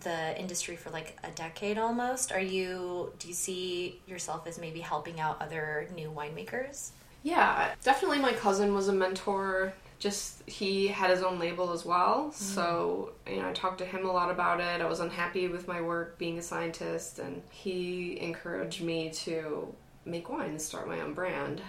the 0.02 0.40
industry 0.40 0.76
for 0.76 0.92
like 0.92 1.18
a 1.24 1.32
decade 1.32 1.80
almost, 1.80 2.32
are 2.32 2.40
you 2.40 3.12
do 3.18 3.30
you 3.30 3.34
see 3.34 4.00
yourself 4.06 4.46
as 4.46 4.60
maybe 4.60 4.82
helping 4.82 5.20
out 5.20 5.42
other 5.42 5.88
new 5.96 6.12
winemakers? 6.12 6.92
Yeah, 7.24 7.74
definitely 7.84 8.20
my 8.20 8.34
cousin 8.34 8.76
was 8.76 8.90
a 8.90 8.94
mentor. 8.94 9.74
Just 10.00 10.48
he 10.50 10.88
had 10.88 11.10
his 11.10 11.24
own 11.24 11.40
label 11.40 11.72
as 11.72 11.86
well. 11.86 12.32
So, 12.34 13.14
you 13.28 13.38
know, 13.38 13.50
I 13.50 13.54
talked 13.54 13.78
to 13.78 13.86
him 13.86 14.06
a 14.06 14.12
lot 14.12 14.30
about 14.30 14.60
it. 14.60 14.82
I 14.82 14.86
was 14.86 15.00
unhappy 15.00 15.48
with 15.48 15.68
my 15.68 15.82
work 15.82 16.18
being 16.18 16.38
a 16.38 16.42
scientist, 16.42 17.20
and 17.20 17.42
he 17.52 18.20
encouraged 18.20 18.82
me 18.82 19.10
to 19.12 19.74
make 20.06 20.30
wine 20.30 20.50
and 20.50 20.62
start 20.62 20.88
my 20.88 21.00
own 21.00 21.14
brand. 21.14 21.62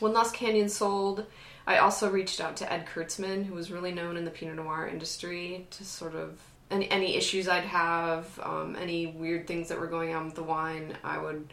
When 0.00 0.12
Lost 0.12 0.34
Canyon 0.34 0.68
sold, 0.68 1.26
I 1.66 1.78
also 1.78 2.10
reached 2.10 2.40
out 2.40 2.56
to 2.56 2.72
Ed 2.72 2.86
Kurtzman, 2.86 3.44
who 3.44 3.54
was 3.54 3.70
really 3.70 3.92
known 3.92 4.16
in 4.16 4.24
the 4.24 4.30
Pinot 4.30 4.56
Noir 4.56 4.88
industry, 4.88 5.66
to 5.70 5.84
sort 5.84 6.14
of 6.14 6.40
any, 6.70 6.90
any 6.90 7.16
issues 7.16 7.48
I'd 7.48 7.64
have, 7.64 8.40
um, 8.42 8.76
any 8.80 9.06
weird 9.06 9.46
things 9.46 9.68
that 9.68 9.78
were 9.78 9.86
going 9.86 10.14
on 10.14 10.24
with 10.24 10.34
the 10.34 10.42
wine, 10.42 10.96
I 11.04 11.18
would 11.18 11.52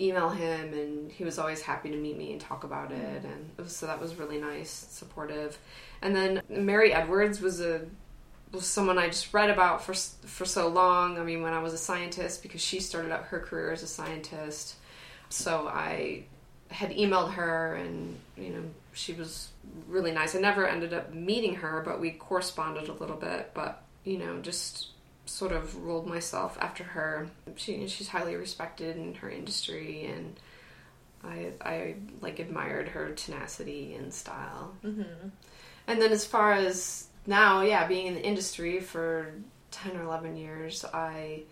email 0.00 0.30
him 0.30 0.72
and 0.72 1.12
he 1.12 1.24
was 1.24 1.38
always 1.38 1.60
happy 1.60 1.90
to 1.90 1.96
meet 1.96 2.16
me 2.16 2.32
and 2.32 2.40
talk 2.40 2.64
about 2.64 2.90
it 2.90 3.24
and 3.24 3.50
it 3.58 3.62
was, 3.62 3.76
so 3.76 3.86
that 3.86 4.00
was 4.00 4.14
really 4.14 4.38
nice 4.38 4.70
supportive. 4.70 5.58
And 6.02 6.16
then 6.16 6.42
Merry 6.48 6.92
Edwards 6.92 7.40
was 7.40 7.60
a 7.60 7.82
was 8.52 8.66
someone 8.66 8.98
i 8.98 9.06
just 9.06 9.32
read 9.32 9.48
about 9.48 9.84
for 9.84 9.94
for 9.94 10.44
so 10.44 10.68
long. 10.68 11.18
I 11.18 11.22
mean 11.22 11.42
when 11.42 11.52
i 11.52 11.62
was 11.62 11.72
a 11.72 11.78
scientist 11.78 12.42
because 12.42 12.60
she 12.60 12.80
started 12.80 13.12
out 13.12 13.24
her 13.24 13.40
career 13.40 13.72
as 13.72 13.82
a 13.82 13.86
scientist. 13.86 14.76
So 15.28 15.68
i 15.68 16.24
had 16.70 16.90
emailed 16.90 17.32
her 17.32 17.74
and 17.74 18.18
you 18.36 18.50
know 18.50 18.62
she 18.92 19.12
was 19.12 19.50
really 19.86 20.12
nice. 20.12 20.34
I 20.34 20.40
never 20.40 20.66
ended 20.66 20.94
up 20.94 21.12
meeting 21.12 21.56
her 21.56 21.82
but 21.84 22.00
we 22.00 22.12
corresponded 22.12 22.88
a 22.88 22.94
little 22.94 23.16
bit 23.16 23.50
but 23.54 23.82
you 24.04 24.18
know 24.18 24.40
just 24.40 24.88
sort 25.30 25.52
of 25.52 25.76
rolled 25.76 26.06
myself 26.06 26.58
after 26.60 26.82
her. 26.82 27.28
She 27.56 27.86
she's 27.86 28.08
highly 28.08 28.34
respected 28.34 28.96
in 28.96 29.14
her 29.14 29.30
industry, 29.30 30.06
and 30.06 30.38
I 31.22 31.52
I 31.60 31.94
like 32.20 32.40
admired 32.40 32.88
her 32.88 33.10
tenacity 33.12 33.94
and 33.94 34.12
style. 34.12 34.74
Mm-hmm. 34.84 35.28
And 35.86 36.02
then 36.02 36.12
as 36.12 36.24
far 36.24 36.52
as 36.52 37.06
now, 37.26 37.62
yeah, 37.62 37.86
being 37.86 38.06
in 38.06 38.14
the 38.14 38.22
industry 38.22 38.80
for 38.80 39.32
ten 39.70 39.96
or 39.96 40.02
eleven 40.02 40.36
years, 40.36 40.84
I 40.84 41.42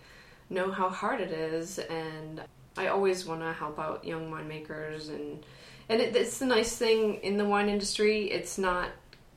know 0.51 0.71
how 0.73 0.89
hard 0.89 1.21
it 1.21 1.31
is, 1.31 1.79
and 1.79 2.43
I 2.77 2.89
always 2.89 3.27
want 3.27 3.43
to 3.43 3.53
help 3.53 3.79
out 3.79 4.05
young 4.05 4.31
winemakers, 4.31 5.09
and 5.09 5.45
and 5.89 6.01
it, 6.01 6.17
it's 6.17 6.39
the 6.39 6.47
nice 6.47 6.77
thing 6.77 7.15
in 7.23 7.37
the 7.37 7.45
wine 7.45 7.69
industry. 7.69 8.31
It's 8.31 8.59
not 8.59 8.91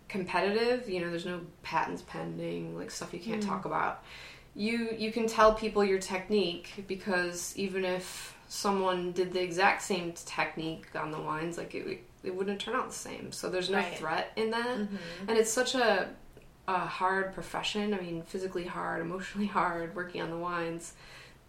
competitive. 0.10 0.89
You 0.89 1.01
know, 1.01 1.10
there's 1.10 1.25
no 1.25 1.41
patents 1.62 2.01
pending, 2.01 2.75
like 2.75 2.89
stuff 2.91 3.13
you 3.13 3.19
can't 3.19 3.41
talk 3.41 3.65
about. 3.65 4.03
You 4.55 4.96
you 4.98 5.12
can 5.12 5.27
tell 5.27 5.53
people 5.53 5.84
your 5.84 6.00
technique 6.00 6.86
because 6.88 7.53
even 7.55 7.86
if 7.86 8.36
someone 8.48 9.12
did 9.13 9.31
the 9.31 9.41
exact 9.41 9.81
same 9.81 10.13
technique 10.13 10.88
on 10.96 11.12
the 11.12 11.20
wines, 11.20 11.58
like 11.58 11.74
it 11.74 12.03
it 12.24 12.36
wouldn't 12.36 12.60
turn 12.60 12.75
out 12.75 12.89
the 12.89 12.96
same. 12.96 13.31
So 13.31 13.50
there's 13.50 13.70
no 13.70 13.77
Right. 13.77 13.98
threat 13.98 14.31
in 14.36 14.51
that, 14.51 14.77
mm-hmm. 14.77 15.29
and 15.29 15.38
it's 15.38 15.51
such 15.51 15.75
a 15.75 16.10
a 16.67 16.79
hard 16.79 17.34
profession. 17.34 17.93
I 17.93 18.00
mean, 18.01 18.24
physically 18.24 18.65
hard, 18.65 19.01
emotionally 19.01 19.48
hard, 19.60 19.96
working 19.96 20.22
on 20.22 20.29
the 20.29 20.38
wines. 20.38 20.93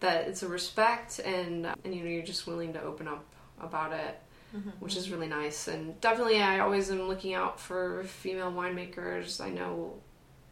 That 0.01 0.27
it's 0.29 0.43
a 0.43 0.49
respect, 0.49 1.19
and 1.21 1.67
and 1.85 1.95
you 1.95 2.03
know 2.03 2.11
you're 2.11 2.25
just 2.25 2.47
willing 2.47 2.73
to 2.73 2.83
open 2.83 3.09
up 3.09 3.25
about 3.61 3.93
it 3.93 4.21
mm-hmm. 4.57 4.71
which 4.81 4.97
is 4.97 5.11
really 5.11 5.29
nice. 5.29 5.69
And 5.69 6.01
definitely, 6.01 6.43
I 6.43 6.61
always 6.61 6.91
am 6.91 7.03
looking 7.09 7.35
out 7.35 7.59
for 7.59 8.05
female 8.05 8.53
winemakers. 8.53 9.41
I 9.41 9.51
know 9.51 9.95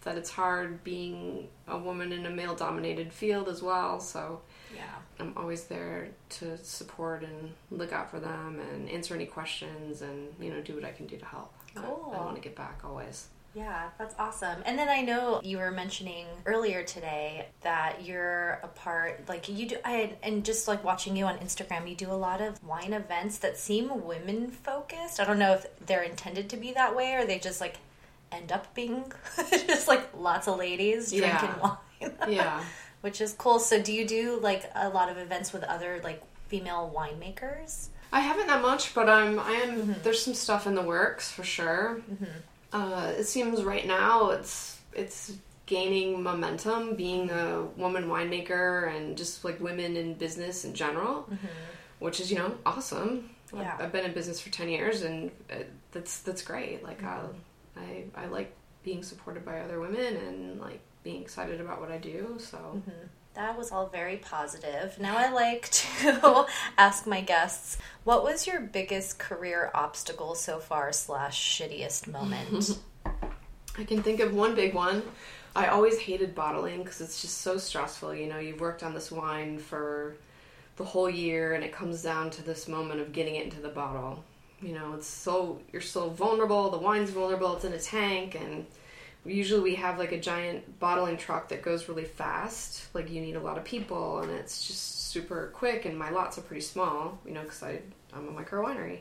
that 0.03 0.17
it's 0.17 0.31
hard 0.31 0.83
being 0.85 1.49
a 1.69 1.77
woman 1.79 2.13
in 2.13 2.27
a 2.27 2.31
male 2.31 2.55
dominated 2.55 3.13
field 3.13 3.49
as 3.49 3.63
well, 3.63 4.01
so 4.01 4.41
Yeah. 4.75 4.83
I'm 5.19 5.35
always 5.37 5.65
there 5.65 6.09
to 6.31 6.57
support 6.59 7.23
and 7.23 7.53
look 7.71 7.93
out 7.93 8.11
for 8.11 8.19
them 8.21 8.59
and 8.61 8.89
answer 8.89 9.15
any 9.15 9.27
questions 9.27 10.01
and 10.03 10.33
you 10.41 10.51
know 10.51 10.61
do 10.63 10.75
what 10.75 10.85
I 10.85 10.93
can 10.93 11.07
do 11.07 11.17
to 11.19 11.25
help. 11.27 11.53
I- 11.77 11.81
Cool. 11.83 12.13
I, 12.17 12.21
want 12.25 12.37
to 12.37 12.41
get 12.43 12.57
back 12.57 12.81
always. 12.85 13.29
Yeah, 13.53 13.91
that's 13.99 14.15
awesome. 14.17 14.63
And 14.65 14.79
then 14.79 14.89
I 14.89 15.03
know 15.03 15.41
you 15.43 15.59
were 15.59 15.73
mentioning 15.73 16.27
earlier 16.47 16.85
today 16.85 17.49
that 17.63 18.05
you're 18.05 18.61
a 18.63 18.69
part, 18.69 19.29
like 19.29 19.49
you 19.49 19.67
do, 19.69 19.77
I, 19.85 20.17
and 20.23 20.45
just 20.45 20.69
like 20.69 20.85
watching 20.85 21.17
you 21.17 21.25
on 21.25 21.37
Instagram, 21.39 21.89
you 21.89 21.97
do 21.97 22.13
a 22.13 22.15
lot 22.15 22.41
of 22.41 22.63
wine 22.65 22.93
events 22.93 23.39
that 23.39 23.57
seem 23.59 24.05
women 24.07 24.53
focused. 24.53 25.19
I 25.19 25.25
don't 25.25 25.41
know 25.41 25.55
if 25.55 25.67
they're 25.85 26.05
intended 26.05 26.49
to 26.51 26.57
be 26.57 26.73
that 26.75 26.95
way 26.95 27.15
or 27.15 27.27
they 27.27 27.41
just 27.41 27.61
like 27.61 27.77
end 28.33 28.53
up 28.53 28.73
being 28.75 29.11
just 29.51 29.89
like 29.89 30.09
lots 30.17 30.49
of 30.49 30.59
ladies 30.59 31.11
drinking 31.11 31.31
Yeah. 31.61 31.77
wine, 32.01 32.13
Yeah. 32.29 32.65
which 33.01 33.21
is 33.21 33.33
cool. 33.35 33.59
So 33.59 33.81
do 33.83 33.93
you 33.93 34.07
do 34.07 34.39
like 34.41 34.71
a 34.75 34.89
lot 34.89 35.09
of 35.09 35.17
events 35.19 35.53
with 35.53 35.63
other 35.65 36.01
like 36.05 36.23
female 36.49 36.93
winemakers? 36.95 37.89
I 38.13 38.21
haven't 38.21 38.49
that 38.49 38.61
much, 38.63 38.95
but 38.95 39.09
I'm 39.09 39.39
I 39.39 39.53
am 39.53 39.95
there's 40.03 40.23
some 40.23 40.35
stuff 40.35 40.67
in 40.67 40.75
the 40.75 40.83
works 40.83 41.31
for 41.31 41.45
sure. 41.45 42.01
Uh, 42.73 43.13
it 43.17 43.25
seems 43.25 43.63
right 43.63 43.87
now 43.87 44.31
it's 44.31 44.79
it's 44.93 45.33
gaining 45.67 46.21
momentum 46.23 46.97
being 46.97 47.31
a 47.31 47.63
woman 47.77 48.07
winemaker 48.09 48.95
and 48.95 49.17
just 49.17 49.45
like 49.45 49.61
women 49.61 49.97
in 49.97 50.15
business 50.15 50.65
in 50.65 50.75
general, 50.75 51.29
which 52.01 52.19
is 52.21 52.31
you 52.31 52.39
know 52.39 52.55
awesome. 52.67 53.31
Yeah. 53.55 53.75
I've, 53.75 53.87
I've 53.87 53.93
been 53.93 54.05
in 54.05 54.13
business 54.13 54.41
for 54.41 54.51
ten 54.51 54.69
years 54.69 55.03
and 55.03 55.31
uh, 55.51 55.57
that's 55.93 56.21
that's 56.21 56.43
great. 56.43 56.83
Like 56.85 57.03
uh, 57.05 57.29
I 57.77 58.05
I 58.15 58.27
like 58.27 58.55
being 58.83 59.03
supported 59.03 59.45
by 59.45 59.61
other 59.61 59.81
women 59.81 60.17
and 60.17 60.61
like 60.61 60.81
being 61.03 61.23
excited 61.23 61.61
about 61.61 61.81
what 61.81 61.91
I 61.91 61.99
do. 61.99 62.37
So 62.39 62.57
mm-hmm. 62.57 63.07
That 63.35 63.57
was 63.57 63.71
all 63.71 63.87
very 63.87 64.17
positive. 64.17 64.99
Now 64.99 65.17
I 65.17 65.31
like 65.31 65.69
to 65.71 66.47
ask 66.77 67.07
my 67.07 67.21
guests, 67.21 67.79
what 68.05 68.25
was 68.25 68.47
your 68.47 68.61
biggest 68.61 69.19
career 69.19 69.71
obstacle 69.73 70.35
so 70.35 70.59
far 70.59 70.93
slash 70.93 71.59
shittiest 71.59 72.09
moment? 72.09 72.79
I 73.79 73.85
can 73.85 74.03
think 74.03 74.21
of 74.21 74.35
one 74.35 74.55
big 74.55 74.75
one. 74.75 75.03
I 75.55 75.67
always 75.67 75.99
hated 75.99 76.35
bottling 76.35 76.83
because 76.83 77.01
it's 77.01 77.23
just 77.23 77.39
so 77.39 77.57
stressful. 77.57 78.15
You 78.15 78.29
know, 78.29 78.39
you've 78.39 78.61
worked 78.61 78.83
on 78.83 78.95
this 78.95 79.11
wine 79.11 79.59
for 79.59 80.17
the 80.77 80.85
whole 80.85 81.11
year 81.11 81.55
and 81.55 81.63
it 81.63 81.73
comes 81.73 82.03
down 82.03 82.31
to 82.31 82.43
this 82.43 82.67
moment 82.67 83.01
of 83.01 83.13
getting 83.13 83.37
it 83.37 83.45
into 83.45 83.61
the 83.61 83.69
bottle. 83.69 84.25
You 84.63 84.75
know, 84.75 84.95
it's 84.95 85.07
so, 85.07 85.61
you're 85.73 85.83
so 85.83 86.11
vulnerable. 86.11 86.71
The 86.71 86.79
wine's 86.79 87.11
vulnerable. 87.11 87.57
It's 87.57 87.65
in 87.65 87.73
a 87.73 87.81
tank 87.81 88.35
and 88.35 88.67
usually 89.25 89.61
we 89.61 89.75
have 89.77 89.99
like 89.99 90.13
a 90.13 90.21
giant 90.21 90.79
bottling 90.79 91.17
truck 91.17 91.49
that 91.49 91.63
goes 91.63 91.89
really 91.89 92.05
fast. 92.05 92.95
Like 92.95 93.11
you 93.11 93.21
need 93.21 93.37
a 93.37 93.41
lot 93.41 93.59
of 93.59 93.65
people 93.65 94.21
and 94.21 94.31
it's 94.31 94.67
just 94.67 95.09
super 95.11 95.51
quick 95.55 95.85
and 95.85 95.99
my 95.99 96.11
lots 96.11 96.39
are 96.39 96.43
pretty 96.43 96.63
small, 96.63 97.19
you 97.25 97.33
know, 97.33 97.43
because 97.43 97.63
I'm 97.63 98.29
a 98.29 98.31
micro 98.31 98.65
winery 98.65 99.01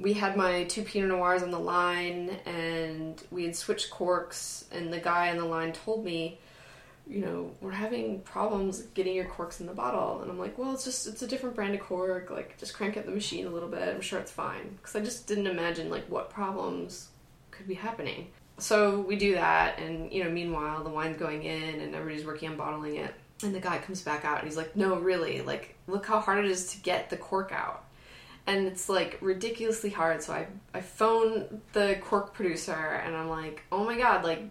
we 0.00 0.12
had 0.12 0.36
my 0.36 0.64
two 0.64 0.82
Pinot 0.82 1.08
Noirs 1.08 1.42
on 1.42 1.50
the 1.50 1.58
line 1.58 2.30
and 2.46 3.20
we 3.30 3.44
had 3.44 3.56
switched 3.56 3.90
corks 3.90 4.64
and 4.70 4.92
the 4.92 5.00
guy 5.00 5.30
on 5.30 5.38
the 5.38 5.44
line 5.44 5.72
told 5.72 6.04
me, 6.04 6.38
you 7.08 7.20
know, 7.20 7.50
we're 7.60 7.70
having 7.70 8.20
problems 8.20 8.82
getting 8.94 9.14
your 9.14 9.24
corks 9.24 9.60
in 9.60 9.66
the 9.66 9.72
bottle. 9.72 10.20
And 10.20 10.30
I'm 10.30 10.38
like, 10.38 10.58
well, 10.58 10.74
it's 10.74 10.84
just, 10.84 11.06
it's 11.06 11.22
a 11.22 11.26
different 11.26 11.56
brand 11.56 11.74
of 11.74 11.80
cork. 11.80 12.30
Like, 12.30 12.58
just 12.58 12.74
crank 12.74 12.96
up 12.96 13.06
the 13.06 13.12
machine 13.12 13.46
a 13.46 13.50
little 13.50 13.68
bit. 13.68 13.88
I'm 13.88 14.00
sure 14.02 14.18
it's 14.18 14.30
fine. 14.30 14.76
Because 14.76 14.94
I 14.94 15.00
just 15.00 15.26
didn't 15.26 15.46
imagine, 15.46 15.88
like, 15.88 16.06
what 16.10 16.28
problems 16.28 17.08
could 17.50 17.66
be 17.66 17.74
happening. 17.74 18.28
so 18.58 19.00
we 19.00 19.16
do 19.16 19.34
that, 19.34 19.78
and 19.78 20.12
you 20.12 20.24
know, 20.24 20.30
meanwhile, 20.30 20.82
the 20.82 20.90
wine's 20.90 21.16
going 21.16 21.42
in, 21.44 21.80
and 21.80 21.94
everybody's 21.94 22.26
working 22.26 22.48
on 22.50 22.56
bottling 22.56 22.96
it. 22.96 23.14
And 23.42 23.54
the 23.54 23.60
guy 23.60 23.78
comes 23.78 24.02
back 24.02 24.24
out, 24.24 24.38
and 24.38 24.48
he's 24.48 24.56
like, 24.56 24.74
"No, 24.76 24.98
really, 24.98 25.42
like, 25.42 25.76
look 25.86 26.06
how 26.06 26.18
hard 26.20 26.44
it 26.44 26.50
is 26.50 26.72
to 26.72 26.80
get 26.80 27.08
the 27.10 27.16
cork 27.16 27.52
out." 27.52 27.84
And 28.46 28.66
it's 28.66 28.88
like 28.88 29.18
ridiculously 29.20 29.90
hard. 29.90 30.22
So 30.22 30.32
I 30.32 30.46
I 30.74 30.80
phone 30.80 31.60
the 31.72 31.98
cork 32.00 32.34
producer, 32.34 32.72
and 32.72 33.16
I'm 33.16 33.28
like, 33.28 33.62
"Oh 33.70 33.84
my 33.84 33.96
god, 33.96 34.24
like." 34.24 34.42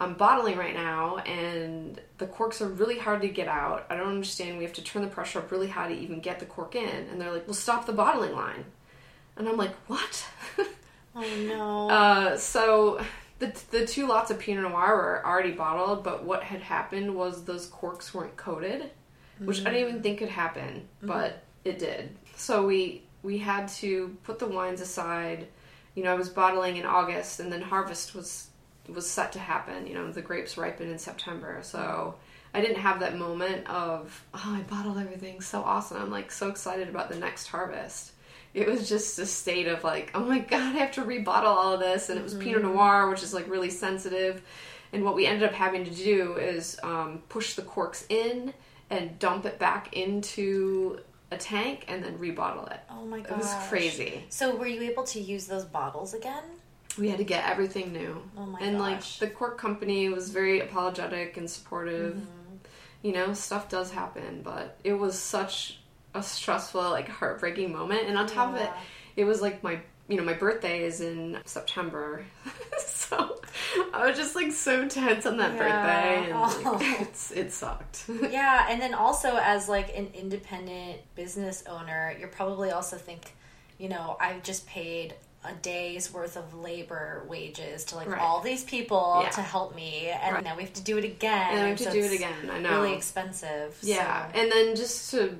I'm 0.00 0.14
bottling 0.14 0.56
right 0.56 0.74
now, 0.74 1.18
and 1.18 2.00
the 2.18 2.26
corks 2.26 2.60
are 2.60 2.68
really 2.68 2.98
hard 2.98 3.22
to 3.22 3.28
get 3.28 3.46
out. 3.46 3.86
I 3.88 3.96
don't 3.96 4.08
understand. 4.08 4.58
We 4.58 4.64
have 4.64 4.72
to 4.74 4.82
turn 4.82 5.02
the 5.02 5.08
pressure 5.08 5.38
up 5.38 5.50
really 5.50 5.68
high 5.68 5.88
to 5.88 5.94
even 5.94 6.20
get 6.20 6.40
the 6.40 6.46
cork 6.46 6.74
in. 6.74 7.08
And 7.10 7.20
they're 7.20 7.32
like, 7.32 7.46
"Well, 7.46 7.54
stop 7.54 7.86
the 7.86 7.92
bottling 7.92 8.32
line." 8.32 8.64
And 9.36 9.48
I'm 9.48 9.56
like, 9.56 9.74
"What?" 9.86 10.26
Oh 11.14 11.36
no. 11.46 11.90
Uh, 11.90 12.36
so 12.38 13.04
the 13.38 13.52
the 13.70 13.86
two 13.86 14.06
lots 14.06 14.30
of 14.30 14.38
Pinot 14.38 14.62
Noir 14.62 14.96
were 14.96 15.26
already 15.26 15.52
bottled, 15.52 16.02
but 16.02 16.24
what 16.24 16.42
had 16.42 16.62
happened 16.62 17.14
was 17.14 17.44
those 17.44 17.66
corks 17.66 18.14
weren't 18.14 18.36
coated, 18.36 18.90
which 19.38 19.60
I 19.60 19.64
didn't 19.64 19.88
even 19.88 20.02
think 20.02 20.18
could 20.20 20.28
happen, 20.28 20.88
but 21.02 21.42
it 21.64 21.78
did. 21.78 22.16
So 22.36 22.66
we 22.66 23.02
we 23.22 23.38
had 23.38 23.68
to 23.68 24.16
put 24.24 24.38
the 24.38 24.46
wines 24.46 24.80
aside. 24.80 25.48
You 25.94 26.04
know, 26.04 26.12
I 26.12 26.14
was 26.14 26.30
bottling 26.30 26.78
in 26.78 26.86
August, 26.86 27.40
and 27.40 27.52
then 27.52 27.60
harvest 27.60 28.14
was 28.14 28.48
was 28.88 29.08
set 29.08 29.32
to 29.32 29.38
happen. 29.38 29.86
You 29.86 29.94
know, 29.94 30.10
the 30.10 30.22
grapes 30.22 30.56
ripen 30.56 30.90
in 30.90 30.98
September, 30.98 31.58
so. 31.62 32.14
I 32.54 32.60
didn't 32.60 32.80
have 32.80 33.00
that 33.00 33.16
moment 33.16 33.66
of, 33.66 34.26
oh, 34.34 34.42
I 34.44 34.60
bottled 34.68 34.98
everything, 34.98 35.40
so 35.40 35.62
awesome. 35.62 35.96
I'm 35.96 36.10
like 36.10 36.30
so 36.30 36.48
excited 36.48 36.86
about 36.86 37.08
the 37.08 37.16
next 37.16 37.46
harvest 37.46 38.12
it 38.54 38.68
was 38.68 38.88
just 38.88 39.18
a 39.18 39.26
state 39.26 39.66
of 39.66 39.82
like, 39.82 40.10
oh 40.14 40.24
my 40.24 40.38
god, 40.40 40.76
I 40.76 40.78
have 40.78 40.92
to 40.92 41.02
rebottle 41.02 41.44
all 41.44 41.72
of 41.72 41.80
this, 41.80 42.10
and 42.10 42.18
it 42.18 42.22
was 42.22 42.34
Pinot 42.34 42.62
Noir, 42.62 43.08
which 43.08 43.22
is 43.22 43.32
like 43.32 43.48
really 43.48 43.70
sensitive. 43.70 44.42
And 44.92 45.04
what 45.04 45.14
we 45.14 45.26
ended 45.26 45.48
up 45.48 45.54
having 45.54 45.84
to 45.84 45.90
do 45.90 46.34
is 46.36 46.78
um, 46.82 47.22
push 47.30 47.54
the 47.54 47.62
corks 47.62 48.04
in 48.10 48.52
and 48.90 49.18
dump 49.18 49.46
it 49.46 49.58
back 49.58 49.94
into 49.94 51.00
a 51.30 51.38
tank 51.38 51.86
and 51.88 52.04
then 52.04 52.18
rebottle 52.18 52.70
it. 52.70 52.80
oh 52.90 53.06
my 53.06 53.20
god, 53.20 53.32
It 53.32 53.38
was 53.38 53.54
crazy. 53.68 54.24
So 54.28 54.54
were 54.54 54.66
you 54.66 54.82
able 54.82 55.04
to 55.04 55.20
use 55.20 55.46
those 55.46 55.64
bottles 55.64 56.12
again? 56.12 56.42
We 56.98 57.08
had 57.08 57.18
to 57.18 57.24
get 57.24 57.48
everything 57.48 57.92
new. 57.92 58.22
Oh 58.36 58.46
my 58.46 58.58
and 58.60 58.78
like 58.78 59.02
the 59.18 59.28
cork 59.28 59.58
company 59.58 60.08
was 60.08 60.30
very 60.30 60.60
apologetic 60.60 61.36
and 61.36 61.48
supportive. 61.48 62.14
Mm-hmm. 62.14 62.26
You 63.02 63.12
know, 63.12 63.32
stuff 63.34 63.68
does 63.68 63.90
happen, 63.90 64.42
but 64.44 64.78
it 64.84 64.92
was 64.92 65.18
such 65.18 65.78
a 66.14 66.22
stressful, 66.22 66.82
like 66.90 67.08
heartbreaking 67.08 67.72
moment. 67.72 68.06
And 68.06 68.16
on 68.18 68.26
top 68.26 68.50
of 68.54 68.60
it, 68.60 68.70
it 69.16 69.24
was 69.24 69.40
like 69.40 69.62
my 69.62 69.80
you 70.08 70.16
know 70.16 70.24
my 70.24 70.32
birthday 70.32 70.82
is 70.82 71.00
in 71.00 71.38
september 71.44 72.24
so 72.78 73.40
i 73.94 74.04
was 74.04 74.16
just 74.16 74.34
like 74.34 74.50
so 74.50 74.86
tense 74.88 75.24
on 75.26 75.36
that 75.36 75.52
Yeah. 75.54 75.58
birthday 75.58 76.24
and 76.30 76.34
Oh. 76.34 76.72
like, 76.74 77.00
it's, 77.00 77.30
it 77.30 77.52
sucked 77.52 78.06
Yeah, 78.30 78.66
and 78.68 78.82
then 78.82 78.94
also 78.94 79.36
as 79.36 79.68
like 79.68 79.96
an 79.96 80.08
independent 80.12 80.98
business 81.14 81.62
owner, 81.68 82.14
you're 82.18 82.28
probably 82.28 82.72
also 82.72 82.96
think, 82.96 83.32
you 83.78 83.88
know, 83.88 84.16
I've 84.20 84.42
just 84.42 84.66
paid 84.66 85.14
a 85.44 85.52
day's 85.54 86.12
worth 86.12 86.36
of 86.36 86.54
labor 86.54 87.24
wages 87.28 87.84
to 87.86 87.96
like 87.96 88.06
Right. 88.08 88.20
all 88.20 88.40
these 88.40 88.62
people 88.64 89.20
Yeah. 89.24 89.30
to 89.30 89.42
help 89.42 89.74
me, 89.74 90.08
and 90.08 90.34
Right. 90.36 90.44
now 90.44 90.56
we 90.56 90.62
have 90.62 90.72
to 90.74 90.82
do 90.82 90.98
it 90.98 91.04
again. 91.04 91.48
and 91.48 91.56
then 91.58 91.64
we 91.64 91.70
have 91.70 91.78
to 91.78 91.84
so 91.84 91.92
do 91.92 92.00
it 92.04 92.12
again 92.12 92.50
i 92.50 92.58
know 92.60 92.82
Really 92.82 92.94
expensive. 92.94 93.76
yeah 93.82 94.30
so- 94.30 94.38
and 94.38 94.52
then 94.52 94.76
just 94.76 95.10
to 95.10 95.36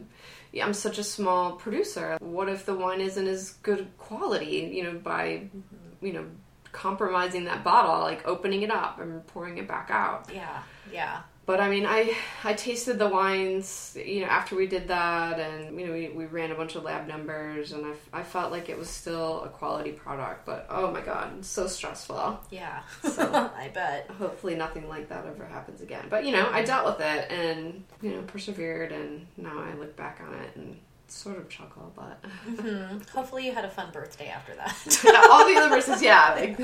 yeah, 0.50 0.66
i'm 0.66 0.74
such 0.74 0.98
a 0.98 1.04
small 1.04 1.52
producer 1.52 2.18
what 2.20 2.48
if 2.48 2.66
the 2.66 2.74
wine 2.74 3.00
isn't 3.00 3.26
as 3.28 3.50
good 3.62 3.88
quality 3.98 4.70
you 4.74 4.82
know 4.84 4.98
by 4.98 5.24
mm-hmm. 5.54 6.04
you 6.06 6.12
know 6.12 6.24
compromising 6.72 7.44
that 7.44 7.62
bottle 7.62 8.00
like 8.00 8.26
opening 8.26 8.62
it 8.62 8.70
up 8.70 8.98
and 9.00 9.24
pouring 9.28 9.58
it 9.58 9.68
back 9.68 9.88
out 9.90 10.28
yeah, 10.34 10.62
yeah. 10.92 11.20
But 11.44 11.60
I 11.60 11.68
mean, 11.68 11.84
I 11.86 12.14
I 12.44 12.52
tasted 12.54 13.00
the 13.00 13.08
wines, 13.08 13.96
you 14.02 14.20
know, 14.20 14.28
after 14.28 14.54
we 14.54 14.68
did 14.68 14.86
that, 14.88 15.40
and 15.40 15.78
you 15.78 15.86
know, 15.88 15.92
we, 15.92 16.08
we 16.10 16.26
ran 16.26 16.52
a 16.52 16.54
bunch 16.54 16.76
of 16.76 16.84
lab 16.84 17.08
numbers, 17.08 17.72
and 17.72 17.84
I, 17.84 18.20
I 18.20 18.22
felt 18.22 18.52
like 18.52 18.68
it 18.68 18.78
was 18.78 18.88
still 18.88 19.42
a 19.42 19.48
quality 19.48 19.90
product. 19.90 20.46
But 20.46 20.66
oh 20.70 20.92
my 20.92 21.00
god, 21.00 21.32
it's 21.38 21.48
so 21.48 21.66
stressful. 21.66 22.38
Yeah, 22.50 22.82
So- 23.02 23.50
I 23.56 23.70
bet. 23.74 24.08
Hopefully, 24.18 24.54
nothing 24.54 24.88
like 24.88 25.08
that 25.08 25.26
ever 25.26 25.44
happens 25.44 25.80
again. 25.80 26.06
But 26.08 26.24
you 26.24 26.30
know, 26.30 26.48
I 26.52 26.62
dealt 26.62 26.86
with 26.86 27.00
it, 27.04 27.30
and 27.32 27.82
you 28.00 28.10
know, 28.12 28.22
persevered, 28.22 28.92
and 28.92 29.26
now 29.36 29.58
I 29.58 29.74
look 29.74 29.96
back 29.96 30.20
on 30.24 30.32
it 30.34 30.54
and 30.54 30.78
sort 31.08 31.38
of 31.38 31.48
chuckle. 31.48 31.92
But 31.96 32.24
Hmm. 32.44 32.98
Hopefully, 33.12 33.46
you 33.46 33.52
had 33.52 33.64
a 33.64 33.68
fun 33.70 33.90
birthday 33.92 34.28
after 34.28 34.54
that. 34.54 35.28
all 35.30 35.44
the 35.48 35.56
other 35.60 35.70
verses, 35.70 36.00
yeah, 36.00 36.34
like, 36.38 36.56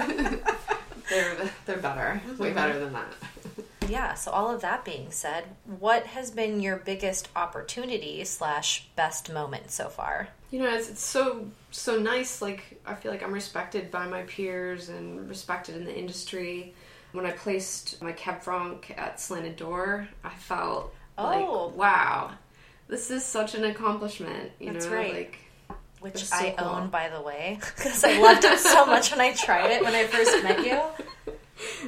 they're 1.11 1.37
they're 1.67 1.79
better, 1.79 2.21
way 2.39 2.53
better 2.53 2.79
than 2.79 2.93
that. 2.93 3.13
Yeah. 3.89 4.15
So 4.15 4.31
all 4.31 4.55
of 4.55 4.61
that 4.63 4.85
being 4.85 5.11
said, 5.11 5.45
what 5.65 6.07
has 6.09 6.31
been 6.31 6.61
your 6.61 6.77
biggest 6.77 7.29
opportunity 7.35 8.25
slash 8.25 8.87
best 8.97 9.33
moment 9.33 9.71
so 9.71 9.89
far? 9.89 10.29
you 10.51 10.59
know 10.59 10.75
it's, 10.75 10.89
it's 10.89 11.05
so 11.05 11.47
so 11.71 11.99
nice 11.99 12.41
like 12.41 12.81
i 12.87 12.95
feel 12.95 13.13
like 13.13 13.23
i'm 13.23 13.35
respected 13.35 13.91
by 13.91 14.07
my 14.07 14.23
peers 14.23 14.89
and 14.89 15.29
respected 15.29 15.77
in 15.77 15.85
the 15.85 15.95
industry 15.95 16.73
when 17.13 17.27
i 17.27 17.31
placed 17.31 18.01
my 18.01 18.13
cab 18.13 18.41
franc 18.41 18.95
at 18.97 19.21
slanted 19.21 19.57
door 19.57 20.09
i 20.25 20.31
felt 20.31 20.95
Oh. 21.19 21.67
like 21.67 21.77
wow 21.77 22.31
this 22.89 23.11
is 23.11 23.23
such 23.27 23.55
an 23.57 23.65
accomplishment 23.65 24.51
you 24.59 24.73
That's 24.73 24.87
know 24.87 24.93
right. 24.95 25.13
like 25.13 25.39
which 26.01 26.25
so 26.25 26.35
I 26.37 26.55
cool. 26.57 26.67
own, 26.69 26.89
by 26.91 27.09
the 27.09 27.21
way, 27.21 27.59
because 27.77 28.05
I 28.05 28.19
loved 28.21 28.45
it 28.45 28.59
so 28.61 28.87
much 28.87 29.11
when 29.11 29.21
I 29.21 29.33
tried 29.35 29.73
it 29.73 29.83
when 29.83 29.95
I 29.97 30.05
first 30.07 30.45
met 30.45 30.65
you. 30.65 30.81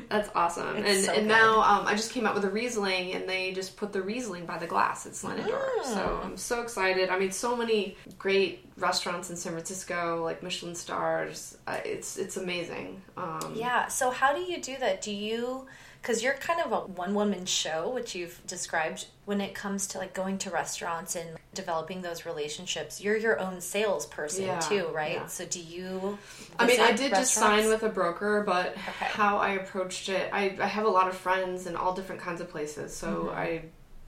that's 0.09 0.29
awesome 0.35 0.77
It's 0.77 0.89
and 0.89 1.05
so 1.05 1.13
and 1.13 1.23
good. 1.23 1.29
now 1.29 1.61
um, 1.61 1.87
i 1.87 1.95
just 1.95 2.13
came 2.13 2.27
out 2.27 2.35
with 2.35 2.45
a 2.45 2.51
riesling 2.51 3.13
and 3.15 3.29
they 3.29 3.53
just 3.53 3.77
put 3.77 3.93
the 3.93 4.03
riesling 4.03 4.47
by 4.47 4.59
the 4.59 4.67
glass 4.67 5.07
at 5.07 5.15
slanted 5.15 5.47
door 5.47 5.67
Mm. 5.81 5.85
so 5.95 6.21
i'm 6.25 6.37
so 6.37 6.63
excited 6.63 7.09
i 7.11 7.19
mean 7.19 7.31
so 7.31 7.57
many 7.57 7.97
great 8.19 8.65
restaurants 8.77 9.31
in 9.31 9.37
san 9.37 9.53
francisco 9.53 10.23
like 10.25 10.43
michelin 10.43 10.75
stars 10.75 11.57
uh, 11.67 11.79
it's 11.85 12.17
it's 12.17 12.37
amazing 12.37 13.01
um, 13.17 13.53
Yeah. 13.55 13.87
So 13.89 14.11
how 14.11 14.35
do 14.35 14.41
you 14.41 14.61
do 14.61 14.77
that? 14.81 15.03
Do 15.03 15.13
you 15.13 15.67
because 16.01 16.23
you're 16.23 16.35
kind 16.35 16.61
of 16.61 16.73
a 16.73 16.81
one 16.93 17.15
woman 17.15 17.45
show, 17.45 17.91
which 17.91 18.15
you've 18.15 18.41
described 18.47 19.07
when 19.27 19.41
it 19.41 19.55
comes 19.55 19.87
to 19.89 19.99
like 19.99 20.15
going 20.15 20.39
to 20.39 20.51
restaurants 20.51 21.15
and 21.17 21.39
developing 21.55 22.03
those 22.03 22.25
relationships. 22.25 23.01
You're 23.01 23.17
your 23.17 23.39
own 23.41 23.61
salesperson 23.61 24.45
Yeah, 24.45 24.59
too, 24.61 24.87
right? 24.93 25.13
yeah. 25.15 25.27
So 25.27 25.45
do 25.45 25.61
you? 25.61 26.19
I 26.59 26.67
mean, 26.67 26.81
I 26.81 26.93
did 26.93 27.11
just 27.11 27.35
sign 27.35 27.69
with 27.69 27.83
a 27.83 27.89
broker, 27.89 28.43
but 28.47 28.69
Okay. 28.69 29.07
how 29.07 29.39
I 29.39 29.51
approached 29.55 30.09
it, 30.09 30.31
I, 30.33 30.57
I 30.61 30.67
have 30.67 30.87
a 30.87 30.91
lot 30.91 31.09
of 31.09 31.17
friends 31.17 31.67
in 31.67 31.77
all 31.77 31.95
different 31.95 32.21
kinds 32.21 32.41
of 32.41 32.51
places, 32.51 32.95
so 32.97 33.27
Mm-hmm. 33.27 33.39
I 33.39 33.63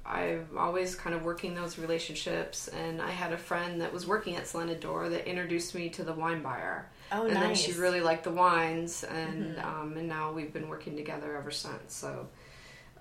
I'm 0.05 0.49
always 0.59 0.97
kind 0.97 1.15
of 1.15 1.23
working 1.25 1.55
those 1.55 1.79
relationships. 1.79 2.67
And 2.69 3.01
I 3.01 3.11
had 3.11 3.33
a 3.33 3.39
friend 3.39 3.81
that 3.81 3.93
was 3.93 4.05
working 4.07 4.35
at 4.35 4.49
Slanted 4.49 4.81
Door 4.81 5.11
that 5.11 5.29
introduced 5.29 5.75
me 5.77 5.89
to 5.91 6.03
the 6.03 6.13
wine 6.13 6.43
buyer, 6.43 6.89
Oh, 7.13 7.27
and 7.27 7.37
then 7.37 7.55
she 7.55 7.73
really 7.73 8.01
liked 8.01 8.25
the 8.25 8.31
wines, 8.31 9.05
and 9.05 9.57
Mm-hmm. 9.57 9.69
um, 9.69 9.97
and 9.97 10.09
now 10.09 10.33
we've 10.33 10.53
been 10.53 10.69
working 10.69 10.97
together 10.97 11.37
ever 11.37 11.51
since. 11.51 11.95
So 11.95 12.29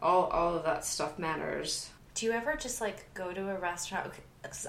all 0.02 0.26
all 0.26 0.56
of 0.56 0.64
that 0.66 0.84
stuff 0.86 1.18
matters. 1.18 1.90
Do 2.14 2.26
you 2.26 2.34
ever 2.34 2.56
just 2.56 2.82
like 2.82 3.14
go 3.14 3.32
to 3.34 3.50
a 3.50 3.58
restaurant? 3.58 4.12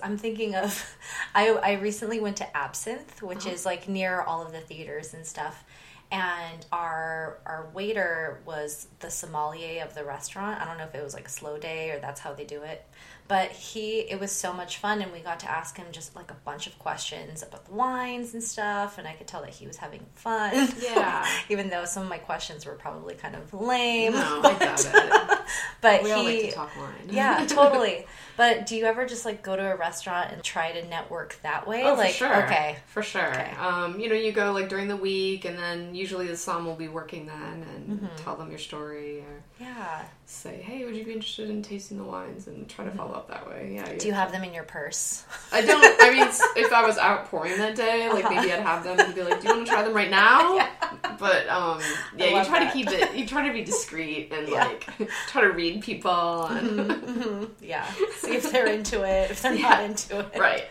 I'm 0.02 0.16
thinking 0.16 0.54
of, 0.54 0.84
I 1.34 1.50
I 1.50 1.72
recently 1.74 2.20
went 2.20 2.36
to 2.38 2.56
Absinthe, 2.56 3.22
which 3.22 3.46
is 3.46 3.66
like 3.66 3.88
near 3.88 4.20
all 4.22 4.42
of 4.46 4.52
the 4.52 4.60
theaters 4.60 5.12
and 5.14 5.26
stuff, 5.26 5.64
and 6.12 6.64
our 6.70 7.38
our 7.46 7.68
waiter 7.74 8.40
was 8.44 8.86
the 9.00 9.10
sommelier 9.10 9.82
of 9.82 9.94
the 9.94 10.04
restaurant. 10.04 10.60
I 10.60 10.66
don't 10.66 10.78
know 10.78 10.84
if 10.84 10.94
it 10.94 11.02
was 11.02 11.14
like 11.14 11.26
a 11.26 11.30
slow 11.30 11.58
day 11.58 11.90
or 11.90 11.98
that's 11.98 12.20
how 12.20 12.32
they 12.32 12.44
do 12.44 12.62
it, 12.62 12.84
but 13.28 13.50
he 13.50 14.00
it 14.00 14.18
was 14.20 14.30
so 14.32 14.52
much 14.52 14.78
fun, 14.78 15.00
and 15.02 15.12
we 15.12 15.20
got 15.20 15.40
to 15.40 15.50
ask 15.50 15.76
him 15.76 15.86
just 15.92 16.14
like 16.16 16.30
a 16.30 16.36
bunch 16.44 16.66
of 16.66 16.78
questions 16.78 17.42
about 17.42 17.64
the 17.66 17.72
wines 17.74 18.34
and 18.34 18.42
stuff, 18.42 18.98
and 18.98 19.06
I 19.08 19.12
could 19.14 19.26
tell 19.26 19.40
that 19.42 19.50
he 19.50 19.66
was 19.66 19.76
having 19.78 20.04
fun. 20.14 20.68
Yeah. 20.82 21.26
even 21.48 21.70
though 21.70 21.84
some 21.84 22.02
of 22.02 22.08
my 22.08 22.18
questions 22.18 22.66
were 22.66 22.74
probably 22.74 23.14
kind 23.14 23.34
of 23.36 23.52
lame. 23.54 24.12
No, 24.12 24.40
I 24.44 24.54
doubt 24.58 24.84
it. 24.92 25.38
But 25.80 26.02
We 26.02 26.08
he 26.10 26.14
all 26.14 26.24
like 26.24 26.40
to 26.40 26.50
talk 26.52 26.76
wine. 26.76 26.92
yeah, 27.10 27.46
totally. 27.48 28.06
But 28.34 28.64
do 28.64 28.76
you 28.76 28.86
ever 28.86 29.04
just 29.04 29.26
like 29.26 29.42
go 29.42 29.56
to 29.56 29.62
a 29.72 29.76
restaurant 29.76 30.32
and 30.32 30.42
try 30.42 30.72
to 30.72 30.88
network 30.88 31.38
that 31.42 31.68
way? 31.68 31.84
Oh, 31.84 31.92
like, 31.94 32.12
for 32.12 32.16
sure. 32.26 32.44
okay, 32.44 32.78
For 32.86 33.02
sure. 33.02 33.28
Okay. 33.30 33.50
Um, 33.60 34.00
you 34.00 34.08
know, 34.08 34.14
you 34.14 34.32
go 34.32 34.52
like 34.52 34.70
during 34.70 34.88
the 34.88 34.96
week, 34.96 35.44
and 35.44 35.58
then 35.58 35.94
usually 35.94 36.26
the 36.26 36.36
som 36.36 36.64
will 36.64 36.74
be 36.74 36.88
working 36.88 37.26
then 37.26 37.66
and 37.74 37.82
Mm-hmm. 38.00 38.16
tell 38.16 38.36
them 38.36 38.48
your 38.48 38.58
story 38.58 39.18
or 39.20 39.42
yeah. 39.62 40.02
say, 40.26 40.56
hey, 40.62 40.84
would 40.84 40.96
you 40.96 41.04
be 41.04 41.12
interested 41.12 41.50
in 41.50 41.62
tasting 41.62 41.98
the 41.98 42.04
wines 42.04 42.46
and 42.46 42.68
try 42.68 42.84
to 42.84 42.90
follow 42.90 43.12
up 43.12 43.28
that 43.28 43.46
way. 43.48 43.72
Yeah. 43.74 43.84
Mm-hmm. 43.84 43.98
Do 43.98 44.06
you 44.06 44.12
have 44.14 44.32
them 44.32 44.42
in 44.44 44.52
your 44.54 44.64
purse? 44.64 45.24
I 45.52 45.60
don't, 45.60 45.84
I 46.00 46.10
mean, 46.10 46.22
if 46.56 46.72
I 46.72 46.84
was 46.86 46.96
out 46.98 47.26
pouring 47.26 47.56
that 47.58 47.76
day, 47.76 48.08
like 48.08 48.24
maybe 48.24 48.50
I'd 48.52 48.60
have 48.60 48.82
them 48.82 48.98
and 48.98 49.14
be 49.14 49.22
like, 49.22 49.40
do 49.40 49.48
you 49.48 49.54
want 49.54 49.66
to 49.66 49.72
try 49.72 49.82
them 49.82 49.92
right 49.94 50.10
now? 50.10 50.56
Yeah. 51.02 51.16
But, 51.18 51.48
um, 51.48 51.80
yeah, 52.16 52.38
you 52.38 52.44
try 52.44 52.60
that. 52.60 52.66
to 52.66 52.72
keep 52.72 52.88
it, 52.90 53.14
you 53.14 53.26
try 53.26 53.46
to 53.46 53.52
be 53.52 53.62
discreet 53.62 54.32
and 54.32 54.48
Yeah. 54.48 54.64
like 54.64 54.88
try 55.28 55.42
to 55.42 55.48
read 55.52 55.82
people 55.82 56.46
and, 56.46 57.48
Yeah. 57.60 57.86
See 58.16 58.34
if 58.34 58.50
they're 58.50 58.66
into 58.66 59.02
it. 59.02 59.30
If 59.30 59.42
they're 59.42 59.54
Yeah. 59.54 59.68
not 59.68 59.84
into 59.84 60.18
it, 60.20 60.38
right. 60.38 60.64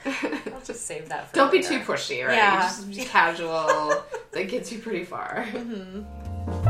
I'll 0.53 0.61
just 0.65 0.85
save 0.85 1.09
that. 1.09 1.29
for 1.29 1.35
Don't 1.35 1.51
be 1.51 1.61
too 1.61 1.79
pushy, 1.79 2.25
right? 2.25 2.35
Yeah. 2.35 2.61
Just 2.63 2.89
be 2.89 3.03
casual. 3.05 4.03
that 4.31 4.47
gets 4.49 4.71
you 4.71 4.79
pretty 4.79 5.05
far. 5.05 5.45
Mm-hmm. 5.51 6.67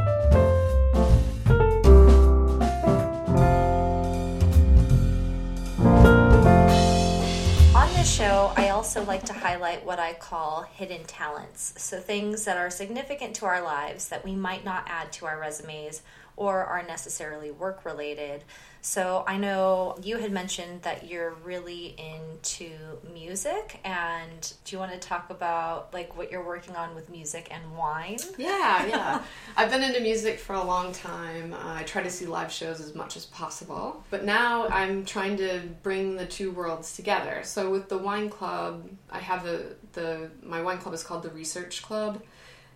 Also 8.69 9.03
like 9.03 9.23
to 9.25 9.33
highlight 9.33 9.85
what 9.85 9.99
I 9.99 10.13
call 10.13 10.63
hidden 10.63 11.03
talents. 11.03 11.73
So, 11.77 11.99
things 11.99 12.45
that 12.45 12.57
are 12.57 12.69
significant 12.69 13.35
to 13.37 13.45
our 13.45 13.61
lives 13.61 14.09
that 14.09 14.23
we 14.23 14.35
might 14.35 14.65
not 14.65 14.85
add 14.87 15.11
to 15.13 15.25
our 15.25 15.39
resumes 15.39 16.01
or 16.41 16.65
are 16.65 16.81
necessarily 16.81 17.51
work 17.51 17.85
related. 17.85 18.43
So, 18.83 19.23
I 19.27 19.37
know 19.37 19.95
you 20.01 20.17
had 20.17 20.31
mentioned 20.31 20.81
that 20.81 21.07
you're 21.07 21.35
really 21.43 21.95
into 21.99 22.71
music, 23.13 23.79
and 23.85 24.53
do 24.65 24.75
you 24.75 24.79
want 24.79 24.91
to 24.91 24.97
talk 24.97 25.29
about 25.29 25.93
like 25.93 26.17
what 26.17 26.31
you're 26.31 26.43
working 26.43 26.75
on 26.75 26.95
with 26.95 27.07
music 27.11 27.49
and 27.51 27.77
wine? 27.77 28.17
Yeah, 28.39 28.87
yeah. 28.87 29.23
I've 29.55 29.69
been 29.69 29.83
into 29.83 29.99
music 29.99 30.39
for 30.39 30.53
a 30.53 30.63
long 30.63 30.93
time. 30.93 31.53
Uh, 31.53 31.75
I 31.75 31.83
try 31.83 32.01
to 32.01 32.09
see 32.09 32.25
live 32.25 32.51
shows 32.51 32.81
as 32.81 32.95
much 32.95 33.15
as 33.15 33.27
possible, 33.27 34.03
but 34.09 34.25
now 34.25 34.67
I'm 34.69 35.05
trying 35.05 35.37
to 35.37 35.61
bring 35.83 36.15
the 36.15 36.25
two 36.25 36.49
worlds 36.49 36.95
together. 36.95 37.41
So 37.43 37.69
with 37.69 37.87
the 37.87 37.99
wine 37.99 38.31
club, 38.31 38.89
I 39.11 39.19
have 39.19 39.45
a 39.45 39.75
the 39.93 40.31
my 40.41 40.63
wine 40.63 40.79
club 40.79 40.95
is 40.95 41.03
called 41.03 41.21
the 41.21 41.29
Research 41.29 41.83
Club, 41.83 42.19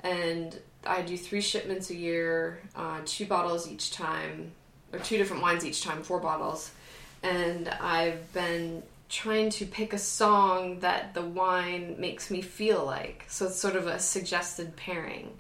and 0.04 0.56
I 0.86 1.02
do 1.02 1.18
three 1.18 1.42
shipments 1.42 1.90
a 1.90 1.96
year, 1.96 2.60
uh, 2.76 3.00
two 3.06 3.26
bottles 3.26 3.70
each 3.70 3.92
time, 3.92 4.52
or 4.94 5.00
two 5.00 5.18
different 5.18 5.42
wines 5.42 5.66
each 5.66 5.84
time, 5.84 6.04
four 6.04 6.20
bottles. 6.20 6.72
And 7.24 7.68
I've 7.70 8.32
been 8.34 8.84
trying 9.10 9.50
to 9.52 9.66
pick 9.66 9.94
a 9.94 9.98
song 9.98 10.80
that 10.80 11.14
the 11.14 11.22
wine 11.22 11.96
makes 12.00 12.30
me 12.30 12.42
feel 12.42 12.84
like. 12.86 13.26
So 13.28 13.48
it's 13.48 13.60
sort 13.60 13.76
of 13.76 13.88
a 13.88 14.00
suggested 14.00 14.76
pairing 14.76 15.38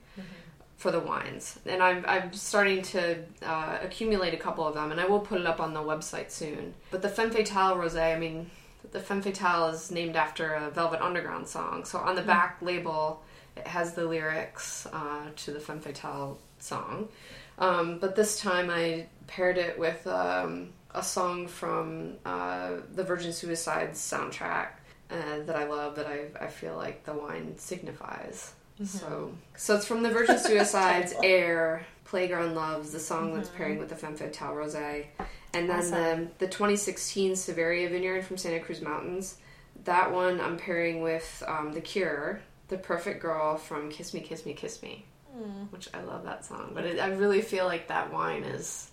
for 0.78 0.92
the 0.92 1.00
wines. 1.00 1.58
And 1.66 1.82
I'm, 1.82 2.06
I'm 2.08 2.34
starting 2.34 2.82
to 2.84 3.18
uh, 3.44 3.80
accumulate 3.82 4.34
a 4.34 4.38
couple 4.38 4.68
of 4.68 4.76
them, 4.76 4.92
and 4.92 5.02
I 5.02 5.06
will 5.06 5.20
put 5.20 5.40
it 5.40 5.48
up 5.48 5.60
on 5.60 5.74
the 5.74 5.80
website 5.80 6.32
soon. 6.32 6.74
But 6.92 7.02
the 7.02 7.10
Femme 7.10 7.32
Fatale 7.32 7.76
Rosé, 7.76 8.16
I 8.16 8.20
mean, 8.20 8.52
the 8.92 9.00
Femme 9.00 9.22
Fatale 9.22 9.70
is 9.70 9.90
named 9.90 10.16
after 10.16 10.54
a 10.54 10.70
Velvet 10.70 11.02
Underground 11.02 11.48
song. 11.48 11.86
So 11.86 11.98
on 11.98 12.16
the 12.16 12.22
back 12.22 12.58
label, 12.62 13.24
it 13.56 13.68
has 13.68 13.94
the 13.94 14.06
lyrics 14.06 14.88
uh, 14.92 15.28
to 15.36 15.52
the 15.52 15.60
Femme 15.60 15.80
Fatale 15.80 16.38
song. 16.60 17.10
Um, 17.58 18.00
but 18.00 18.16
this 18.16 18.40
time 18.40 18.70
I 18.70 19.08
paired 19.28 19.58
it 19.58 19.80
with 19.80 20.06
um, 20.08 20.70
a 20.94 21.02
song 21.04 21.48
from 21.48 22.16
uh, 22.26 22.72
the 22.94 23.04
Virgin 23.04 23.32
Suicides 23.32 24.00
soundtrack 24.00 24.70
uh, 25.10 25.40
that 25.46 25.56
I 25.56 25.66
love 25.66 25.96
that 25.96 26.08
I, 26.08 26.26
I 26.40 26.48
feel 26.48 26.76
like 26.76 27.04
the 27.06 27.14
wine 27.14 27.58
signifies. 27.58 28.54
So, 28.84 29.32
so 29.56 29.76
it's 29.78 29.86
from 29.86 30.04
the 30.04 30.10
Virgin 30.10 30.38
Suicides, 30.38 31.14
Air, 31.24 31.86
Playground 32.04 32.56
Loves, 32.56 32.92
the 32.92 33.00
song 33.00 33.34
that's 33.34 33.48
pairing 33.48 33.78
with 33.80 33.88
the 33.88 33.96
Femme 33.96 34.18
Fatale 34.18 34.54
Rosé, 34.54 35.06
and 35.54 35.70
then 35.70 35.80
Awesome. 35.80 36.32
the 36.38 36.46
the 36.46 36.48
2016 36.48 37.38
Severia 37.38 37.88
Vineyard 37.88 38.26
from 38.26 38.36
Santa 38.38 38.60
Cruz 38.60 38.82
Mountains. 38.82 39.38
That 39.86 40.12
one 40.12 40.42
I'm 40.42 40.58
pairing 40.58 41.02
with 41.02 41.42
um, 41.48 41.72
The 41.72 41.80
Cure, 41.80 42.42
The 42.68 42.78
Perfect 42.78 43.22
Girl 43.22 43.58
from 43.58 43.90
Kiss 43.90 44.14
Me, 44.14 44.22
Kiss 44.22 44.46
Me, 44.46 44.54
Kiss 44.54 44.82
Me, 44.82 45.06
which 45.70 45.88
I 45.94 46.02
love 46.02 46.24
that 46.24 46.46
song. 46.46 46.72
But 46.74 46.86
it, 46.86 47.00
I 47.00 47.08
really 47.10 47.42
feel 47.42 47.66
like 47.66 47.88
that 47.90 48.12
wine 48.12 48.44
is. 48.44 48.90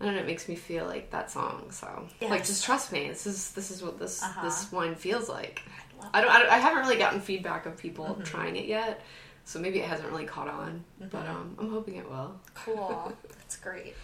I 0.00 0.04
don't 0.06 0.14
know. 0.14 0.20
It 0.20 0.26
makes 0.26 0.48
me 0.48 0.54
feel 0.56 0.84
like 0.86 1.10
that 1.12 1.30
song. 1.30 1.70
So, 1.70 2.08
like, 2.20 2.44
just 2.44 2.64
trust 2.64 2.92
me. 2.92 3.08
This 3.08 3.26
is 3.26 3.52
this 3.52 3.70
is 3.70 3.82
what 3.82 3.98
this 3.98 4.22
Uh-huh. 4.22 4.42
this 4.44 4.70
wine 4.72 4.96
feels 4.96 5.28
like. 5.28 5.62
love 6.00 6.10
I 6.12 6.20
don't, 6.20 6.30
I 6.30 6.38
don't. 6.40 6.50
I 6.50 6.58
haven't 6.58 6.82
really 6.82 6.98
gotten 6.98 7.20
feedback 7.20 7.64
of 7.66 7.76
people 7.78 8.06
Mm-hmm. 8.06 8.22
trying 8.22 8.56
it 8.56 8.66
yet, 8.66 9.00
so 9.44 9.58
maybe 9.60 9.78
it 9.78 9.86
hasn't 9.88 10.10
really 10.10 10.26
caught 10.26 10.48
on. 10.48 10.84
But 10.98 11.26
um, 11.26 11.56
I'm 11.58 11.70
hoping 11.70 11.94
it 11.96 12.10
will. 12.10 12.38
Cool. 12.54 13.12
That's 13.28 13.56
great. 13.56 13.94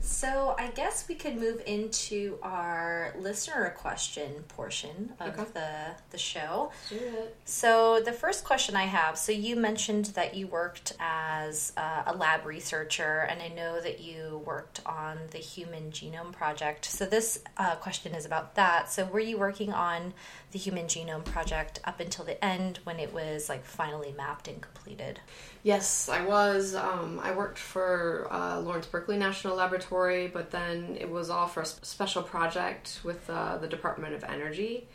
So 0.00 0.56
I 0.58 0.68
guess 0.70 1.06
we 1.08 1.14
could 1.14 1.36
move 1.36 1.62
into 1.64 2.38
our 2.42 3.14
listener 3.18 3.72
question 3.76 4.44
portion 4.48 5.12
of 5.20 5.38
Okay. 5.38 5.50
the 5.54 5.68
the 6.10 6.18
show. 6.18 6.72
Do 6.88 6.96
it. 6.96 7.36
So 7.44 8.00
the 8.00 8.12
first 8.12 8.44
question 8.44 8.74
I 8.74 8.84
have, 8.84 9.16
so 9.16 9.30
you 9.32 9.54
mentioned 9.56 10.06
that 10.06 10.34
you 10.34 10.48
worked 10.48 10.94
as 10.98 11.72
uh, 11.76 12.02
a 12.06 12.16
lab 12.16 12.44
researcher, 12.46 13.20
and 13.30 13.40
I 13.40 13.48
know 13.48 13.80
that 13.80 14.00
you 14.00 14.42
worked 14.44 14.80
on 14.84 15.18
the 15.30 15.38
Human 15.38 15.90
Genome 15.92 16.32
Project. 16.32 16.84
So 16.84 17.06
this 17.06 17.40
uh, 17.56 17.76
question 17.76 18.14
is 18.14 18.26
about 18.26 18.56
that. 18.56 18.90
So 18.90 19.04
were 19.06 19.20
you 19.20 19.38
working 19.38 19.72
on 19.72 20.14
the 20.50 20.58
Human 20.58 20.86
Genome 20.86 21.24
Project 21.24 21.78
up 21.84 22.00
until 22.00 22.24
the 22.24 22.42
end 22.44 22.80
when 22.84 22.98
it 22.98 23.12
was 23.14 23.48
like 23.48 23.64
finally 23.64 24.12
mapped 24.16 24.48
and 24.48 24.60
completed? 24.60 25.20
Yes, 25.62 26.08
I 26.08 26.24
was. 26.24 26.74
Um, 26.74 27.20
I 27.22 27.32
worked 27.32 27.58
for 27.58 28.26
uh, 28.32 28.58
Lawrence 28.60 28.86
Berkeley 28.86 29.16
National 29.16 29.54
Laboratory, 29.56 30.26
but 30.26 30.50
then 30.50 30.96
it 30.98 31.08
was 31.08 31.30
all 31.30 31.46
for 31.46 31.62
a 31.62 31.66
special 31.66 32.22
project 32.22 33.00
with 33.04 33.30
uh, 33.30 33.58
the 33.58 33.68
Department 33.68 34.14
of 34.14 34.24
Energy, 34.24 34.88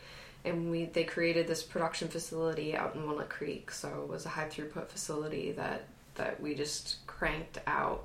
and 0.44 0.70
we 0.70 0.84
they 0.84 1.04
created 1.04 1.46
this 1.46 1.62
production 1.62 2.08
facility 2.08 2.76
out 2.76 2.94
in 2.94 3.06
Walnut 3.06 3.30
Creek. 3.30 3.70
So 3.70 3.88
it 4.02 4.08
was 4.08 4.26
a 4.26 4.28
high 4.28 4.46
throughput 4.46 4.88
facility 4.88 5.52
that 5.52 5.86
that 6.16 6.38
we 6.38 6.54
just 6.54 7.06
cranked 7.06 7.58
out 7.66 8.04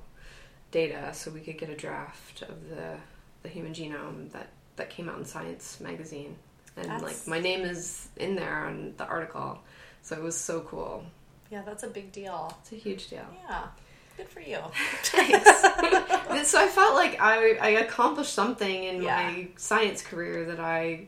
data 0.71 1.13
so 1.13 1.31
we 1.31 1.41
could 1.41 1.57
get 1.57 1.69
a 1.69 1.75
draft 1.75 2.43
of 2.43 2.69
the 2.69 2.95
the 3.41 3.49
human 3.49 3.73
genome 3.73 4.31
that 4.31 4.47
that 4.77 4.89
came 4.89 5.09
out 5.09 5.17
in 5.17 5.25
Science 5.25 5.81
magazine, 5.81 6.37
and 6.77 6.85
That's- 6.85 7.01
like 7.01 7.27
my 7.27 7.39
name 7.39 7.61
is 7.65 8.07
in 8.15 8.37
there 8.37 8.65
on 8.67 8.93
the 8.95 9.05
article, 9.05 9.59
so 10.01 10.15
it 10.15 10.23
was 10.23 10.37
so 10.37 10.61
cool. 10.61 11.03
Yeah, 11.53 11.61
that's 11.63 11.83
a 11.83 11.87
big 11.87 12.11
deal. 12.11 12.51
It's 12.61 12.71
a 12.71 12.75
huge 12.75 13.09
deal. 13.09 13.25
Yeah, 13.47 13.63
good 14.17 14.27
for 14.27 14.39
you. 14.41 14.57
And 16.35 16.45
so 16.51 16.59
I 16.59 16.67
felt 16.67 16.95
like 16.95 17.21
I, 17.21 17.53
I 17.61 17.69
accomplished 17.85 18.33
something 18.33 18.83
in 18.83 19.01
Yeah. 19.03 19.15
my 19.29 19.47
science 19.57 20.01
career 20.01 20.45
that 20.45 20.59
I, 20.59 21.05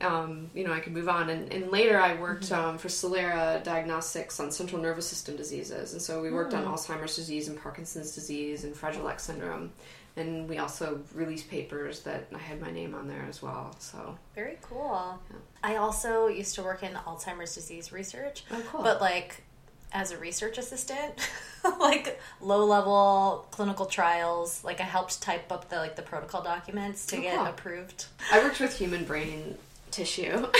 um, 0.00 0.50
you 0.54 0.62
know, 0.64 0.72
I 0.72 0.78
could 0.80 0.92
move 0.92 1.08
on. 1.08 1.30
And, 1.30 1.52
and 1.52 1.70
later 1.72 1.98
I 1.98 2.14
worked 2.14 2.44
Mm-hmm. 2.50 2.68
um, 2.70 2.78
for 2.78 2.88
Solera 2.88 3.62
Diagnostics 3.64 4.38
on 4.38 4.52
central 4.52 4.80
nervous 4.80 5.08
system 5.08 5.34
diseases. 5.36 5.92
And 5.94 6.00
so 6.02 6.22
we 6.22 6.30
worked 6.30 6.52
Mm. 6.52 6.66
on 6.66 6.74
Alzheimer's 6.76 7.16
disease 7.16 7.48
and 7.48 7.60
Parkinson's 7.60 8.12
disease 8.14 8.62
and 8.64 8.74
Fragile 8.76 9.08
X 9.08 9.24
syndrome. 9.24 9.72
And 10.18 10.48
we 10.48 10.56
also 10.58 11.00
released 11.12 11.50
papers 11.50 12.00
that 12.04 12.28
I 12.34 12.38
had 12.38 12.58
my 12.60 12.70
name 12.70 12.94
on 12.94 13.06
there 13.08 13.26
as 13.28 13.42
well. 13.42 13.74
So, 13.80 14.16
Very 14.34 14.58
cool. 14.62 15.18
Yeah. 15.30 15.36
I 15.62 15.76
also 15.76 16.28
used 16.28 16.54
to 16.54 16.62
work 16.62 16.82
in 16.82 16.92
Alzheimer's 16.92 17.54
disease 17.54 17.92
research, 17.92 18.44
oh, 18.50 18.62
cool. 18.70 18.82
but 18.82 19.00
like 19.02 19.42
as 19.92 20.10
a 20.12 20.18
research 20.18 20.58
assistant, 20.58 21.14
like 21.80 22.20
low 22.40 22.64
level 22.64 23.46
clinical 23.50 23.86
trials. 23.86 24.62
Like 24.64 24.80
I 24.80 24.84
helped 24.84 25.22
type 25.22 25.50
up 25.50 25.68
the 25.68 25.76
like 25.76 25.96
the 25.96 26.02
protocol 26.02 26.42
documents 26.42 27.06
to 27.06 27.16
Oh, 27.18 27.20
get 27.22 27.36
cool. 27.36 27.46
approved. 27.46 28.06
I 28.32 28.38
worked 28.40 28.60
with 28.60 28.76
human 28.76 29.04
brain 29.04 29.56
tissue. 29.90 30.46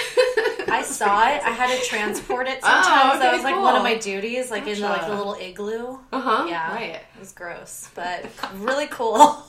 I 0.69 0.83
saw 0.83 1.29
it. 1.29 1.43
I 1.45 1.51
had 1.51 1.79
to 1.79 1.85
transport 1.87 2.49
it 2.49 2.59
Oh, 2.63 2.67
sometimes. 2.83 3.21
that 3.21 3.33
was 3.35 3.45
like 3.45 3.55
one 3.61 3.77
of 3.77 3.83
my 3.83 3.95
duties, 3.97 4.51
like 4.51 4.67
in 4.67 4.81
the, 4.81 4.89
like 4.89 5.07
the 5.07 5.15
little 5.15 5.35
igloo. 5.35 5.99
Uh 6.13 6.21
huh. 6.21 6.47
Yeah. 6.49 6.75
Right. 6.75 6.95
It 6.95 7.21
was 7.21 7.33
gross, 7.33 7.89
but 7.95 8.25
really 8.57 8.87
cool. 8.89 9.43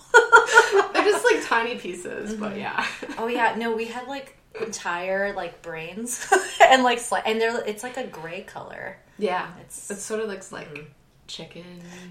They're 0.93 1.03
just 1.03 1.25
like 1.25 1.43
tiny 1.45 1.75
pieces, 1.77 2.35
but 2.35 2.51
Mm-hmm. 2.51 2.59
yeah. 2.59 2.85
Oh 3.17 3.27
yeah, 3.27 3.55
no, 3.57 3.75
we 3.75 3.85
had 3.85 4.07
like 4.07 4.36
entire 4.61 5.33
like 5.33 5.61
brains 5.61 6.25
and 6.63 6.83
like 6.83 6.99
sli- 6.99 7.21
and 7.25 7.39
they're 7.39 7.63
it's 7.65 7.83
like 7.83 7.97
a 7.97 8.05
gray 8.07 8.41
color. 8.41 8.97
Yeah. 9.19 9.47
It's 9.61 9.89
It 9.91 9.97
sort 9.99 10.19
of 10.21 10.27
looks 10.29 10.51
like 10.51 10.91
chicken. 11.27 11.63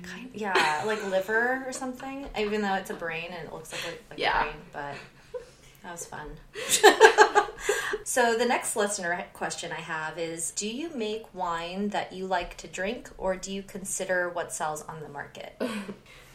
kind 0.02 0.30
yeah, 0.34 0.82
like 0.86 1.04
liver 1.10 1.64
or 1.66 1.72
something. 1.72 2.26
Even 2.38 2.62
though 2.62 2.74
it's 2.74 2.90
a 2.90 2.94
brain 2.94 3.28
and 3.30 3.46
it 3.48 3.52
looks 3.52 3.72
like 3.72 3.82
a 3.84 3.90
like 4.10 4.18
Yeah. 4.18 4.42
brain, 4.44 4.54
but 4.72 4.94
that 5.82 5.92
was 5.92 6.04
fun. 6.06 6.28
so 8.04 8.36
the 8.36 8.44
next 8.44 8.76
listener 8.76 9.24
question 9.32 9.72
I 9.72 9.80
have 9.80 10.18
is: 10.18 10.50
Do 10.50 10.68
you 10.68 10.90
make 10.94 11.32
wine 11.34 11.88
that 11.90 12.12
you 12.12 12.26
like 12.26 12.56
to 12.58 12.66
drink, 12.68 13.10
or 13.18 13.36
do 13.36 13.52
you 13.52 13.62
consider 13.62 14.28
what 14.28 14.52
sells 14.52 14.82
on 14.82 15.00
the 15.02 15.08
market? 15.08 15.60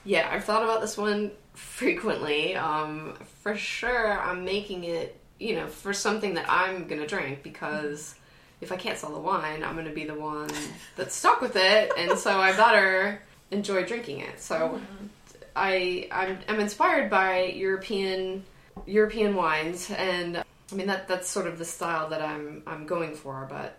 Yeah, 0.04 0.28
I've 0.32 0.46
thought 0.46 0.64
about 0.64 0.82
this 0.82 0.98
one 0.98 1.30
frequently. 1.54 2.56
Um, 2.56 3.14
for 3.44 3.56
sure, 3.56 4.20
I'm 4.20 4.44
making 4.44 4.84
it, 4.84 5.16
you 5.42 5.56
know, 5.56 5.68
for 5.68 5.92
something 5.92 6.36
that 6.36 6.46
I'm 6.48 6.88
gonna 6.88 7.08
drink 7.08 7.42
because 7.42 8.14
if 8.62 8.72
I 8.72 8.76
can't 8.76 8.98
sell 8.98 9.12
the 9.12 9.20
wine, 9.20 9.64
I'm 9.64 9.76
gonna 9.76 9.90
be 9.90 10.06
the 10.06 10.14
one 10.14 10.52
that's 10.96 11.16
stuck 11.16 11.42
with 11.42 11.56
it, 11.56 11.92
and 11.98 12.18
so 12.18 12.40
I 12.40 12.56
better 12.56 13.22
enjoy 13.50 13.84
drinking 13.84 14.20
it. 14.20 14.40
So 14.40 14.56
mm-hmm. 14.56 15.08
I 15.56 16.08
I'm, 16.12 16.38
I'm 16.48 16.60
inspired 16.60 17.10
by 17.10 17.46
European 17.46 18.44
European 18.86 19.36
wines, 19.36 19.90
and 19.90 20.38
I 20.38 20.76
mean 20.76 20.88
that 20.88 21.08
that's 21.08 21.28
sort 21.28 21.48
of 21.48 21.58
the 21.58 21.66
style 21.66 22.10
that 22.10 22.22
I'm 22.22 22.64
I'm 22.68 22.86
going 22.86 23.16
for, 23.16 23.48
but. 23.50 23.78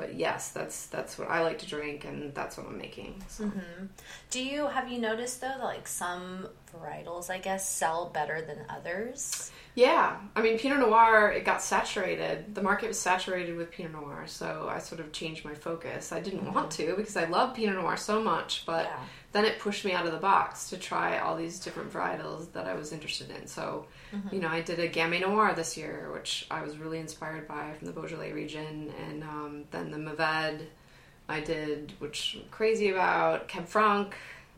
But 0.00 0.14
yes, 0.14 0.50
that's 0.52 0.86
that's 0.86 1.18
what 1.18 1.28
I 1.28 1.42
like 1.42 1.58
to 1.58 1.66
drink, 1.66 2.06
and 2.06 2.34
that's 2.34 2.56
what 2.56 2.66
I'm 2.66 2.78
making. 2.78 3.22
So. 3.28 3.44
Mm-hmm. 3.44 3.86
Do 4.30 4.42
you 4.42 4.66
have 4.66 4.90
you 4.90 4.98
noticed 4.98 5.42
though 5.42 5.48
that 5.48 5.62
like 5.62 5.86
some 5.86 6.48
varietals, 6.74 7.30
I 7.30 7.38
guess, 7.38 7.68
sell 7.68 8.10
better 8.12 8.42
than 8.42 8.58
others. 8.68 9.50
Yeah, 9.74 10.16
I 10.34 10.42
mean 10.42 10.58
Pinot 10.58 10.80
Noir. 10.80 11.30
It 11.30 11.44
got 11.44 11.62
saturated. 11.62 12.54
The 12.54 12.62
market 12.62 12.88
was 12.88 12.98
saturated 12.98 13.56
with 13.56 13.70
Pinot 13.70 13.92
Noir, 13.92 14.24
so 14.26 14.68
I 14.70 14.78
sort 14.78 15.00
of 15.00 15.12
changed 15.12 15.44
my 15.44 15.54
focus. 15.54 16.12
I 16.12 16.20
didn't 16.20 16.52
want 16.52 16.70
mm-hmm. 16.70 16.90
to 16.90 16.96
because 16.96 17.16
I 17.16 17.26
love 17.26 17.54
Pinot 17.54 17.76
Noir 17.76 17.96
so 17.96 18.22
much, 18.22 18.64
but 18.66 18.86
Yeah. 18.86 18.98
Then 19.32 19.44
it 19.44 19.60
pushed 19.60 19.84
me 19.84 19.92
out 19.92 20.06
of 20.06 20.12
the 20.12 20.18
box 20.18 20.70
to 20.70 20.76
try 20.76 21.18
all 21.18 21.36
these 21.36 21.60
different 21.60 21.92
varietals 21.92 22.52
that 22.52 22.66
I 22.66 22.74
was 22.74 22.92
interested 22.92 23.30
in. 23.30 23.46
So, 23.46 23.86
you 24.32 24.40
know, 24.40 24.48
I 24.48 24.60
did 24.60 24.80
a 24.80 24.88
Gamay 24.88 25.20
Noir 25.20 25.52
this 25.54 25.76
year, 25.76 26.10
which 26.12 26.46
I 26.50 26.62
was 26.62 26.78
really 26.78 26.98
inspired 26.98 27.46
by 27.46 27.72
from 27.74 27.86
the 27.86 27.92
Beaujolais 27.92 28.32
region, 28.32 28.92
and 29.06 29.22
um, 29.22 29.64
then 29.70 29.92
the 29.92 29.98
Mourvèdre 29.98 30.66
I 31.28 31.40
did, 31.40 31.92
which 32.00 32.38
I'm 32.40 32.48
crazy 32.50 32.90
about 32.90 33.46
Cab 33.46 33.66
Franc. 33.68 34.14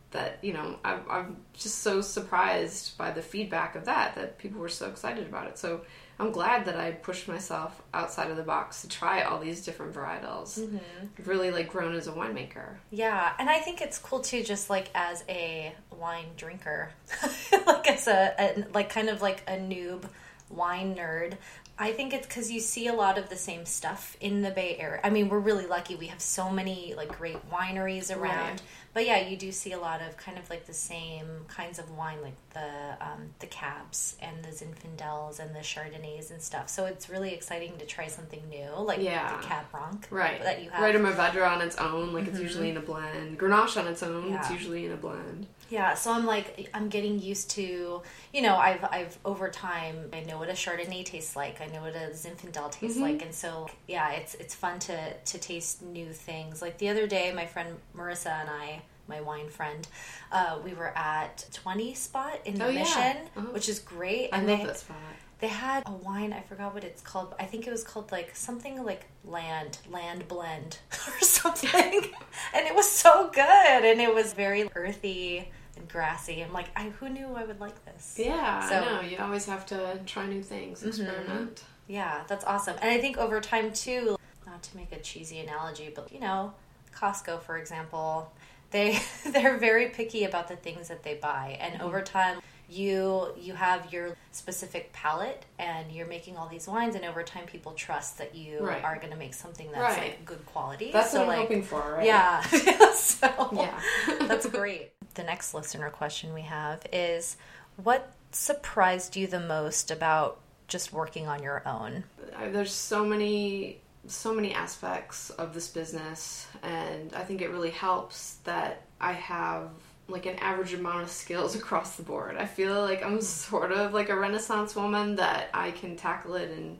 That 0.09 0.39
you 0.43 0.53
know, 0.53 0.77
I'm, 0.83 1.01
I'm 1.09 1.37
just 1.53 1.79
so 1.79 2.01
surprised 2.01 2.97
by 2.97 3.11
the 3.11 3.21
feedback 3.21 3.75
of 3.75 3.85
that. 3.85 4.15
That 4.15 4.39
people 4.39 4.59
were 4.59 4.69
so 4.69 4.87
excited 4.87 5.27
about 5.27 5.47
it. 5.47 5.59
So 5.59 5.81
I'm 6.19 6.31
glad 6.31 6.65
that 6.65 6.77
I 6.77 6.91
pushed 6.91 7.27
myself 7.27 7.81
outside 7.93 8.29
of 8.29 8.37
the 8.37 8.43
box 8.43 8.81
to 8.83 8.89
try 8.89 9.23
all 9.23 9.39
these 9.39 9.65
different 9.65 9.93
varietals. 9.93 10.59
Mm-hmm. 10.59 10.77
I've 11.17 11.27
really 11.27 11.51
like 11.51 11.69
grown 11.69 11.95
as 11.95 12.07
a 12.07 12.11
winemaker. 12.11 12.75
Yeah, 12.91 13.33
and 13.39 13.49
I 13.49 13.59
think 13.59 13.81
it's 13.81 13.97
cool 13.97 14.19
too, 14.19 14.43
just 14.43 14.69
like 14.69 14.89
as 14.93 15.23
a 15.27 15.73
wine 15.91 16.27
drinker, 16.37 16.91
like 17.67 17.89
as 17.89 18.07
a, 18.07 18.33
a 18.39 18.65
like 18.73 18.89
kind 18.89 19.09
of 19.09 19.21
like 19.21 19.43
a 19.47 19.53
noob 19.53 20.03
wine 20.49 20.95
nerd. 20.95 21.37
I 21.79 21.91
think 21.91 22.13
it's 22.13 22.27
because 22.27 22.51
you 22.51 22.59
see 22.59 22.87
a 22.87 22.93
lot 22.93 23.17
of 23.17 23.29
the 23.29 23.35
same 23.35 23.65
stuff 23.65 24.15
in 24.21 24.43
the 24.43 24.51
Bay 24.51 24.77
Area. 24.77 25.01
I 25.03 25.09
mean, 25.09 25.27
we're 25.27 25.39
really 25.39 25.65
lucky; 25.65 25.95
we 25.95 26.07
have 26.07 26.21
so 26.21 26.51
many 26.51 26.93
like 26.95 27.17
great 27.17 27.49
wineries 27.49 28.15
around. 28.15 28.51
Right. 28.51 28.61
But 28.93 29.05
yeah, 29.07 29.27
you 29.27 29.37
do 29.37 29.51
see 29.51 29.71
a 29.71 29.79
lot 29.79 30.01
of 30.01 30.17
kind 30.17 30.37
of 30.37 30.47
like 30.51 30.65
the 30.67 30.73
same 30.73 31.25
kinds 31.47 31.79
of 31.79 31.89
wine, 31.97 32.21
like 32.21 32.35
the 32.53 32.69
um, 33.01 33.31
the 33.39 33.47
cabs 33.47 34.15
and 34.21 34.43
the 34.43 34.49
Zinfandels 34.49 35.39
and 35.39 35.55
the 35.55 35.59
Chardonnays 35.61 36.29
and 36.31 36.39
stuff. 36.41 36.69
So 36.69 36.85
it's 36.85 37.09
really 37.09 37.33
exciting 37.33 37.73
to 37.79 37.85
try 37.85 38.07
something 38.07 38.41
new, 38.49 38.69
like 38.77 38.99
Yeah. 39.01 39.37
the 39.41 39.47
Cab 39.47 39.65
Franc 39.71 40.07
Right. 40.11 40.41
that 40.43 40.63
you 40.63 40.69
have. 40.69 40.81
Right, 40.83 40.95
a 40.95 40.99
Mourvèdre 40.99 41.47
on 41.49 41.61
its 41.61 41.75
own, 41.77 42.13
like 42.13 42.27
it's 42.27 42.39
usually 42.39 42.69
in 42.69 42.77
a 42.77 42.81
blend. 42.81 43.39
Grenache 43.39 43.77
on 43.77 43.87
its 43.87 44.03
own, 44.03 44.31
it's 44.33 44.51
usually 44.51 44.85
in 44.85 44.91
a 44.91 44.97
blend. 44.97 45.47
Yeah, 45.69 45.95
so 45.95 46.11
I'm 46.11 46.27
like 46.27 46.69
I'm 46.75 46.89
getting 46.89 47.19
used 47.19 47.49
to, 47.51 48.03
you 48.31 48.41
know, 48.43 48.55
I've 48.57 48.83
I've 48.83 49.17
over 49.25 49.49
time 49.49 50.09
I 50.13 50.19
know 50.21 50.37
what 50.37 50.49
a 50.49 50.53
Chardonnay 50.53 51.03
tastes 51.03 51.35
like. 51.35 51.61
I 51.61 51.65
know 51.67 51.81
what 51.81 51.95
a 51.95 52.11
Zinfandel 52.11 52.71
tastes 52.71 52.99
like, 52.99 53.23
and 53.23 53.33
so 53.33 53.67
yeah, 53.87 54.11
it's 54.11 54.35
it's 54.35 54.53
fun 54.53 54.77
to 54.79 55.13
to 55.13 55.37
taste 55.39 55.81
new 55.81 56.13
things. 56.13 56.61
Like 56.61 56.77
the 56.77 56.89
other 56.89 57.07
day, 57.07 57.31
my 57.33 57.47
friend 57.47 57.69
Marissa 57.97 58.39
and 58.41 58.49
I, 58.51 58.82
my 59.07 59.21
wine 59.21 59.49
friend, 59.49 59.87
uh, 60.31 60.59
we 60.63 60.73
were 60.73 60.97
at 60.97 61.45
Twenty 61.53 61.93
Spot 61.93 62.39
in 62.45 62.55
the 62.55 62.65
Oh, 62.65 62.69
yeah. 62.69 62.79
Mission, 62.79 63.17
Uh-huh. 63.35 63.47
which 63.51 63.67
is 63.69 63.79
great, 63.79 64.29
I 64.31 64.37
and 64.37 64.47
love 64.47 64.59
they 64.59 64.65
that 64.65 64.77
spot. 64.77 64.97
they 65.39 65.47
had 65.47 65.83
a 65.85 65.91
wine. 65.91 66.31
I 66.33 66.41
forgot 66.41 66.73
what 66.73 66.83
it's 66.83 67.01
called. 67.01 67.35
I 67.39 67.45
think 67.45 67.67
it 67.67 67.71
was 67.71 67.83
called 67.83 68.11
like 68.11 68.35
something 68.35 68.83
like 68.83 69.05
Land 69.25 69.79
Land 69.89 70.27
Blend 70.27 70.79
or 71.07 71.19
something, 71.19 71.71
and 72.53 72.67
it 72.67 72.75
was 72.75 72.89
so 72.89 73.29
good, 73.33 73.83
and 73.85 73.99
it 74.01 74.13
was 74.13 74.33
very 74.33 74.69
earthy 74.75 75.49
and 75.75 75.87
grassy. 75.89 76.41
I'm 76.43 76.53
like, 76.53 76.67
I 76.75 76.89
who 76.99 77.09
knew 77.09 77.33
I 77.35 77.43
would 77.43 77.59
like 77.59 77.83
this? 77.85 78.15
Yeah, 78.17 78.67
So- 78.69 78.75
Mm-hmm. 78.75 78.83
I 78.95 79.01
know. 79.01 79.07
You 79.09 79.17
always 79.19 79.45
have 79.47 79.65
to 79.67 79.99
try 80.05 80.27
new 80.27 80.41
things, 80.43 80.83
experiment. 80.83 81.63
Yeah, 81.87 82.23
that's 82.27 82.45
awesome. 82.45 82.77
And 82.81 82.89
I 82.89 82.99
think 82.99 83.17
over 83.17 83.41
time 83.41 83.73
too, 83.73 84.15
not 84.45 84.63
to 84.63 84.77
make 84.77 84.93
a 84.93 84.99
cheesy 84.99 85.39
analogy, 85.39 85.91
but 85.93 86.13
you 86.13 86.19
know, 86.21 86.53
Costco 86.95 87.41
for 87.41 87.57
example, 87.57 88.31
they 88.73 88.99
they're 89.31 89.57
very 89.57 89.87
picky 89.87 90.25
about 90.25 90.49
the 90.49 90.57
things 90.57 90.89
that 90.89 91.03
they 91.03 91.13
buy. 91.15 91.57
And 91.61 91.75
Mm-hmm. 91.75 91.83
over 91.85 92.01
time 92.01 92.39
you 92.69 93.27
you 93.37 93.53
have 93.53 93.91
your 93.93 94.15
specific 94.31 94.91
palate 94.93 95.43
and 95.59 95.91
you're 95.91 96.07
making 96.07 96.37
all 96.37 96.47
these 96.47 96.67
wines 96.67 96.95
and 96.95 97.05
over 97.05 97.21
time 97.23 97.45
people 97.45 97.71
trust 97.73 98.17
that 98.17 98.33
you 98.35 98.59
Right. 98.59 98.83
are 98.83 98.95
going 98.97 99.11
to 99.11 99.17
make 99.17 99.33
something 99.33 99.69
that's 99.71 99.97
Right. 99.97 100.09
like 100.09 100.25
good 100.25 100.45
quality. 100.45 100.91
That's 100.91 101.11
so 101.11 101.19
what 101.19 101.23
I'm 101.23 101.27
like 101.29 101.39
hoping 101.39 101.63
for, 101.63 101.79
right? 101.97 102.05
yeah. 102.05 102.41
so 102.93 103.49
Yeah. 103.53 103.79
that's 104.27 104.47
great. 104.47 104.91
The 105.13 105.23
next 105.23 105.53
listener 105.53 105.89
question 105.89 106.33
we 106.33 106.41
have 106.41 106.81
is 106.91 107.37
what 107.75 108.11
surprised 108.31 109.15
you 109.15 109.27
the 109.27 109.39
most 109.39 109.91
about 109.91 110.39
just 110.67 110.91
working 110.93 111.27
on 111.27 111.43
your 111.43 111.61
own? 111.67 112.05
There's 112.51 112.71
so 112.73 113.05
many 113.05 113.81
so 114.07 114.33
many 114.33 114.53
aspects 114.53 115.29
of 115.31 115.53
this 115.53 115.69
business 115.69 116.47
and 116.61 117.13
I 117.13 117.23
think 117.23 117.41
it 117.41 117.49
really 117.49 117.69
helps 117.69 118.35
that 118.43 118.81
I 118.99 119.13
have 119.13 119.69
like 120.07 120.25
an 120.25 120.35
average 120.39 120.73
amount 120.73 121.03
of 121.03 121.09
skills 121.09 121.55
across 121.61 121.95
the 121.95 122.03
board. 122.03 122.35
I 122.37 122.45
feel 122.45 122.81
like 122.81 123.03
I'm 123.03 123.21
sort 123.21 123.71
of 123.71 123.93
like 123.93 124.09
a 124.09 124.15
renaissance 124.15 124.75
woman 124.75 125.15
that 125.15 125.49
I 125.53 125.71
can 125.71 125.95
tackle 125.95 126.35
it 126.35 126.51
and 126.51 126.77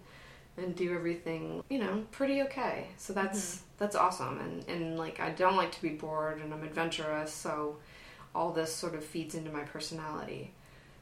and 0.56 0.76
do 0.76 0.94
everything, 0.94 1.64
you 1.68 1.80
know, 1.80 2.04
pretty 2.12 2.44
okay. 2.44 2.88
So 2.98 3.12
that's 3.14 3.56
mm-hmm. 3.56 3.66
that's 3.80 3.96
awesome 3.96 4.40
and 4.40 4.68
and 4.68 4.98
like 4.98 5.20
I 5.20 5.32
don't 5.32 5.56
like 5.56 5.72
to 5.72 5.82
be 5.82 5.90
bored 5.90 6.42
and 6.42 6.54
I'm 6.54 6.64
adventurous, 6.64 7.32
so 7.32 7.78
all 8.36 8.52
this 8.52 8.74
sort 8.74 8.96
of 8.96 9.04
feeds 9.04 9.36
into 9.36 9.52
my 9.52 9.62
personality. 9.62 10.54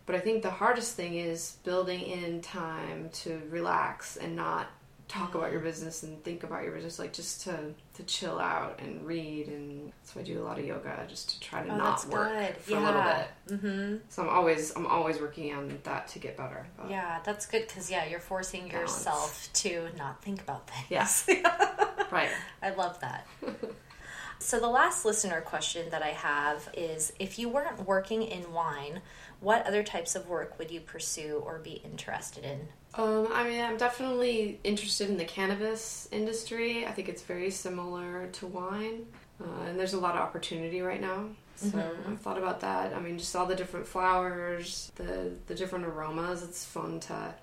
But 0.06 0.16
I 0.16 0.20
think 0.20 0.42
the 0.42 0.50
hardest 0.50 0.96
thing 0.96 1.16
is 1.16 1.58
building 1.64 2.02
in 2.02 2.42
time 2.42 3.10
to 3.14 3.42
relax 3.50 4.18
and 4.18 4.36
not 4.36 4.68
talk 5.12 5.36
about 5.36 5.52
your 5.52 5.60
business 5.60 6.04
and 6.04 6.24
think 6.24 6.44
about 6.44 6.64
your 6.64 6.72
business, 6.72 6.98
like 6.98 7.12
just 7.12 7.42
to 7.42 7.74
to 7.96 8.04
chill 8.04 8.40
out 8.40 8.80
and 8.80 9.06
read. 9.06 9.48
And 9.48 9.92
so 10.04 10.20
I 10.22 10.24
do 10.24 10.42
a 10.42 10.46
lot 10.46 10.58
of 10.58 10.66
yoga 10.66 11.06
just 11.10 11.30
to 11.32 11.40
try 11.42 11.62
to 11.64 11.70
Oh, 11.72 11.76
not 11.78 12.06
work 12.08 12.30
good. 12.30 12.58
for 12.58 12.76
a 12.78 12.80
little 12.80 13.02
bit. 13.04 13.28
Mm-hmm. 13.50 13.96
So 14.10 14.24
I'm 14.24 14.30
always 14.30 14.74
I'm 14.76 14.88
always 14.88 15.20
working 15.20 15.54
on 15.54 15.78
that 15.84 16.08
to 16.10 16.20
get 16.20 16.38
better. 16.38 16.66
But 16.78 16.90
Yeah, 16.90 17.20
that's 17.26 17.46
good 17.46 17.68
because 17.68 17.92
yeah, 17.92 18.06
you're 18.06 18.20
forcing 18.22 18.70
Balance. 18.70 18.92
yourself 18.92 19.50
to 19.54 19.90
not 19.98 20.24
think 20.24 20.42
about 20.42 20.70
things. 20.70 20.86
Yes. 20.90 21.28
Right. 22.12 22.30
I 22.62 22.72
love 22.72 23.00
that. 23.00 23.26
so 24.40 24.60
the 24.60 24.68
last 24.68 25.06
listener 25.06 25.40
question 25.40 25.90
that 25.92 26.04
I 26.04 26.10
have 26.10 26.68
is: 26.74 27.14
If 27.20 27.40
you 27.40 27.48
weren't 27.48 27.86
working 27.88 28.22
in 28.24 28.52
wine, 28.52 29.02
what 29.40 29.66
other 29.66 29.82
types 29.82 30.14
of 30.14 30.28
work 30.28 30.60
would 30.60 30.72
you 30.72 30.82
pursue 30.82 31.42
or 31.46 31.60
be 31.60 31.82
interested 31.86 32.44
in? 32.44 32.68
Um, 32.94 33.28
I 33.32 33.48
mean, 33.48 33.62
I'm 33.62 33.78
definitely 33.78 34.60
interested 34.64 35.10
in 35.10 35.18
the 35.18 35.26
cannabis 35.26 36.10
industry. 36.12 36.86
I 36.86 36.92
think 36.92 37.08
it's 37.08 37.22
very 37.22 37.50
similar 37.50 38.28
to 38.34 38.48
wine, 38.48 39.06
uh, 39.42 39.64
and 39.68 39.80
there's 39.80 39.94
a 39.94 40.00
lot 40.00 40.16
of 40.16 40.22
opportunity 40.22 40.82
right 40.82 41.00
now. 41.02 41.28
So 41.56 41.80
I've 42.10 42.20
thought 42.20 42.40
about 42.40 42.62
that. 42.62 42.94
I 42.94 43.00
mean, 43.00 43.20
just 43.20 43.36
all 43.36 43.46
the 43.46 43.56
different 43.56 43.88
flowers, 43.88 44.92
the 44.96 45.32
the 45.48 45.54
different 45.56 45.86
aromas. 45.86 46.42
It's 46.44 46.66
fun 46.66 47.00
to 47.02 47.36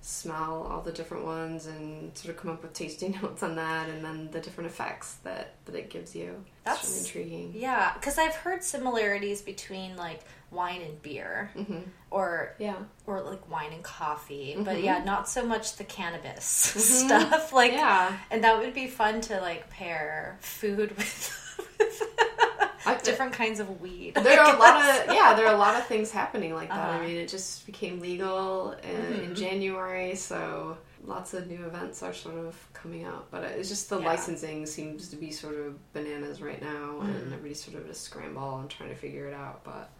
smell 0.00 0.66
all 0.70 0.80
the 0.80 0.92
different 0.92 1.24
ones 1.24 1.66
and 1.66 2.16
sort 2.16 2.34
of 2.34 2.40
come 2.40 2.50
up 2.52 2.62
with 2.62 2.72
tasting 2.72 3.18
notes 3.22 3.42
on 3.42 3.54
that, 3.56 3.88
and 3.90 4.02
then 4.04 4.30
the 4.30 4.40
different 4.40 4.70
effects 4.70 5.16
that 5.24 5.54
that 5.66 5.74
it 5.74 5.90
gives 5.90 6.16
you. 6.16 6.42
That's- 6.64 6.86
really 6.88 6.98
intriguing. 7.00 7.52
Yeah, 7.54 7.92
because 7.94 8.18
I've 8.18 8.34
heard 8.34 8.64
similarities 8.64 9.42
between 9.42 9.94
like 9.96 10.20
wine 10.56 10.80
and 10.82 11.00
beer, 11.02 11.50
hmm 11.54 11.78
or 12.10 12.54
Yeah. 12.58 12.76
or 13.06 13.20
like 13.20 13.48
wine 13.50 13.72
and 13.72 13.82
coffee, 13.82 14.52
Mm-hmm. 14.54 14.64
but 14.64 14.82
yeah, 14.82 15.04
not 15.04 15.28
so 15.28 15.44
much 15.44 15.76
the 15.76 15.84
cannabis 15.84 16.44
stuff. 17.04 17.52
Like, 17.60 17.72
Yeah. 17.72 18.16
and 18.30 18.42
that 18.44 18.58
would 18.58 18.74
be 18.74 18.86
fun 18.88 19.20
to 19.28 19.40
like 19.40 19.68
pair 19.70 20.38
food 20.40 20.96
with. 20.96 21.42
I- 22.86 22.94
different 23.02 23.32
kinds 23.32 23.58
of 23.60 23.80
weed. 23.80 24.14
there 24.14 24.40
I 24.40 24.44
are 24.50 24.54
a 24.56 24.58
lot 24.58 24.76
of 25.08 25.14
yeah 25.14 25.34
there 25.34 25.46
are 25.46 25.54
a 25.54 25.58
lot 25.58 25.74
of 25.76 25.86
things 25.86 26.10
happening 26.12 26.54
like 26.54 26.68
that 26.68 26.78
Uh-huh. 26.90 26.98
i 26.98 27.06
mean 27.06 27.16
it 27.16 27.28
just 27.28 27.66
became 27.66 28.00
legal 28.00 28.72
in, 28.82 29.20
in 29.24 29.34
january 29.34 30.14
so 30.14 30.76
lots 31.04 31.34
of 31.34 31.48
new 31.48 31.64
events 31.66 32.02
are 32.04 32.12
sort 32.12 32.36
of 32.36 32.54
coming 32.72 33.02
out 33.04 33.28
but 33.32 33.42
it's 33.44 33.68
just 33.68 33.88
the 33.90 33.98
Yeah. 33.98 34.06
licensing 34.06 34.66
seems 34.66 35.08
to 35.08 35.16
be 35.16 35.30
sort 35.32 35.56
of 35.56 35.92
bananas 35.92 36.40
right 36.40 36.60
now 36.62 37.00
and 37.00 37.32
everybody's 37.32 37.62
sort 37.62 37.76
of 37.76 37.88
a 37.90 37.94
scramble 37.94 38.58
and 38.60 38.70
trying 38.70 38.90
to 38.90 38.96
figure 38.96 39.26
it 39.26 39.34
out 39.34 39.64
but 39.64 39.90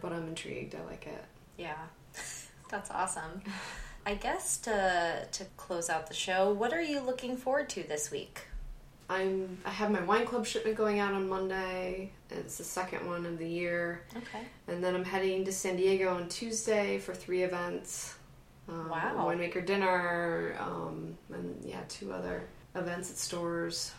but 0.00 0.12
i'm 0.12 0.26
intrigued 0.28 0.74
i 0.74 0.82
like 0.84 1.06
it 1.06 1.24
Yeah, 1.58 1.76
that's 2.70 2.90
awesome. 2.90 3.42
I 4.04 4.14
guess 4.14 4.58
to 4.58 5.26
to 5.32 5.44
close 5.56 5.90
out 5.90 6.06
the 6.06 6.14
show, 6.14 6.52
what 6.52 6.72
are 6.72 6.82
you 6.82 7.00
looking 7.00 7.36
forward 7.36 7.68
to 7.70 7.82
this 7.82 8.10
week? 8.10 8.42
i'm 9.08 9.56
i 9.64 9.70
have 9.70 9.90
my 9.92 10.02
wine 10.02 10.26
club 10.26 10.44
shipment 10.44 10.76
going 10.76 10.98
out 10.98 11.14
on 11.14 11.28
monday 11.28 12.10
it's 12.28 12.58
the 12.58 12.64
second 12.64 13.06
one 13.06 13.24
of 13.24 13.38
the 13.38 13.48
year 13.48 14.02
Okay. 14.16 14.42
And 14.66 14.82
then 14.82 14.96
I'm 14.96 15.04
heading 15.04 15.44
to 15.44 15.52
San 15.52 15.76
Diego 15.76 16.12
on 16.12 16.28
Tuesday 16.28 16.98
for 16.98 17.14
three 17.14 17.44
events. 17.44 18.16
Um, 18.68 18.88
Wow. 18.88 19.26
winemaker 19.28 19.64
dinner, 19.64 20.56
um, 20.58 21.16
and 21.32 21.64
yeah, 21.64 21.82
two 21.88 22.12
other 22.12 22.48
events 22.74 23.10
at 23.12 23.16
stores. 23.16 23.92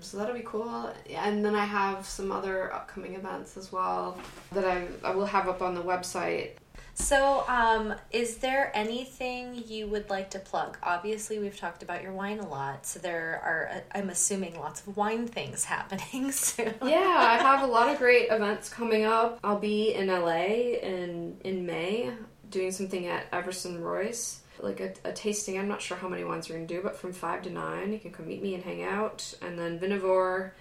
So 0.00 0.18
that'll 0.18 0.34
be 0.34 0.42
cool. 0.44 0.92
And 1.10 1.44
then 1.44 1.54
I 1.54 1.64
have 1.64 2.06
some 2.06 2.32
other 2.32 2.72
upcoming 2.72 3.14
events 3.14 3.56
as 3.56 3.72
well 3.72 4.18
that 4.52 4.64
I, 4.64 4.86
I 5.04 5.14
will 5.14 5.26
have 5.26 5.48
up 5.48 5.62
on 5.62 5.74
the 5.74 5.82
website. 5.82 6.52
So, 6.94 7.44
um, 7.48 7.94
is 8.10 8.36
there 8.36 8.70
anything 8.74 9.64
you 9.66 9.86
would 9.86 10.10
like 10.10 10.30
to 10.30 10.38
plug? 10.38 10.76
Obviously, 10.82 11.38
we've 11.38 11.56
talked 11.56 11.82
about 11.82 12.02
your 12.02 12.12
wine 12.12 12.38
a 12.38 12.46
lot, 12.46 12.84
so 12.84 12.98
there 13.00 13.40
are, 13.42 13.70
uh, 13.74 13.98
I'm 13.98 14.10
assuming, 14.10 14.58
lots 14.58 14.86
of 14.86 14.94
wine 14.94 15.26
things 15.26 15.64
happening 15.76 16.30
soon. 16.32 16.74
yeah, 16.82 17.16
I 17.18 17.38
have 17.38 17.62
a 17.62 17.72
lot 17.72 17.88
of 17.88 17.98
great 17.98 18.28
events 18.30 18.68
coming 18.68 19.04
up. 19.04 19.40
I'll 19.42 19.58
be 19.58 19.94
in 19.94 20.08
LA 20.08 20.44
in 20.82 21.38
in 21.44 21.64
May 21.64 22.12
doing 22.50 22.70
something 22.70 23.06
at 23.06 23.26
Everson 23.32 23.80
Royce, 23.80 24.41
like 24.62 24.80
a, 24.80 24.92
a 25.04 25.12
tasting. 25.12 25.58
I'm 25.58 25.68
not 25.68 25.82
sure 25.82 25.96
how 25.96 26.08
many 26.08 26.24
wines 26.24 26.48
we're 26.48 26.56
gonna 26.56 26.66
do, 26.66 26.80
but 26.82 26.96
from 26.96 27.12
five 27.12 27.42
to 27.42 27.50
nine, 27.50 27.92
you 27.92 27.98
can 27.98 28.12
come 28.12 28.28
meet 28.28 28.42
me 28.42 28.54
and 28.54 28.62
hang 28.62 28.82
out. 28.82 29.34
And 29.42 29.58
then 29.58 29.78
Vinivore 29.78 30.52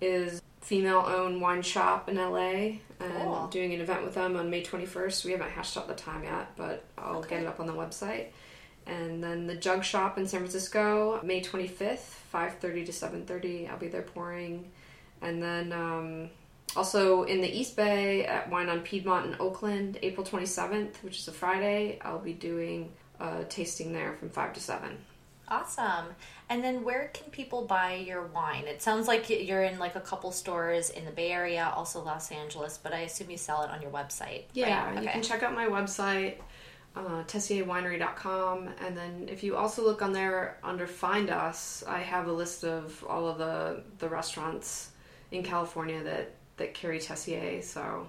is 0.00 0.40
female 0.60 1.04
owned 1.06 1.40
wine 1.40 1.62
shop 1.62 2.08
in 2.08 2.16
LA 2.16 2.78
and 3.00 3.12
Cool. 3.16 3.46
doing 3.50 3.72
an 3.74 3.80
event 3.80 4.02
with 4.04 4.14
them 4.14 4.36
on 4.36 4.50
May 4.50 4.62
21st. 4.62 5.24
We 5.24 5.32
haven't 5.32 5.50
hashed 5.50 5.76
out 5.76 5.88
the 5.88 5.94
time 5.94 6.24
yet, 6.24 6.48
but 6.56 6.84
I'll 6.96 7.18
Okay. 7.18 7.30
get 7.36 7.42
it 7.42 7.46
up 7.46 7.60
on 7.60 7.66
the 7.66 7.72
website. 7.72 8.26
And 8.86 9.22
then 9.22 9.46
the 9.46 9.54
Jug 9.54 9.84
Shop 9.84 10.16
in 10.18 10.26
San 10.26 10.40
Francisco, 10.40 11.20
May 11.22 11.40
25th, 11.42 12.14
5:30 12.32 12.84
to 12.86 12.92
7:30. 12.92 13.68
I'll 13.68 13.76
be 13.78 13.88
there 13.88 14.02
pouring. 14.02 14.70
And 15.20 15.42
then 15.42 15.72
um, 15.72 16.30
also 16.76 17.24
in 17.24 17.40
the 17.40 17.48
East 17.50 17.76
Bay 17.76 18.24
at 18.24 18.48
Wine 18.50 18.68
on 18.68 18.80
Piedmont 18.80 19.26
in 19.26 19.36
Oakland, 19.40 19.98
April 20.02 20.24
27th, 20.24 21.02
which 21.02 21.18
is 21.18 21.28
a 21.28 21.32
Friday, 21.32 21.98
I'll 22.02 22.18
be 22.18 22.32
doing 22.32 22.92
a 23.20 23.44
tasting 23.44 23.92
there 23.92 24.14
from 24.14 24.30
5 24.30 24.52
to 24.54 24.60
7. 24.60 24.96
Awesome. 25.50 26.06
And 26.50 26.62
then 26.62 26.84
where 26.84 27.10
can 27.14 27.30
people 27.30 27.62
buy 27.64 27.94
your 27.94 28.26
wine? 28.26 28.64
It 28.66 28.82
sounds 28.82 29.08
like 29.08 29.30
you're 29.30 29.62
in 29.62 29.78
like 29.78 29.96
a 29.96 30.00
couple 30.00 30.30
stores 30.30 30.90
in 30.90 31.04
the 31.06 31.10
Bay 31.10 31.32
Area, 31.32 31.72
also 31.74 32.02
Los 32.02 32.30
Angeles, 32.30 32.78
but 32.82 32.92
I 32.92 33.00
assume 33.00 33.30
you 33.30 33.38
sell 33.38 33.62
it 33.62 33.70
on 33.70 33.80
your 33.80 33.90
website. 33.90 34.42
Yeah, 34.52 34.84
right? 34.84 34.94
you 34.94 35.00
Okay. 35.02 35.12
can 35.12 35.22
check 35.22 35.42
out 35.42 35.54
my 35.54 35.64
website, 35.66 36.34
uh, 36.96 37.22
tessierwinery.com, 37.24 38.68
and 38.84 38.96
then 38.96 39.28
if 39.30 39.42
you 39.42 39.56
also 39.56 39.82
look 39.84 40.02
on 40.02 40.12
there 40.12 40.58
under 40.62 40.86
Find 40.86 41.30
Us, 41.30 41.82
I 41.88 42.00
have 42.00 42.26
a 42.28 42.32
list 42.32 42.64
of 42.64 43.02
all 43.08 43.26
of 43.28 43.38
the, 43.38 43.82
the 43.98 44.08
restaurants 44.08 44.90
in 45.30 45.42
California 45.42 46.02
that, 46.02 46.32
that 46.58 46.74
carry 46.74 46.98
Tessier, 46.98 47.62
so 47.62 48.06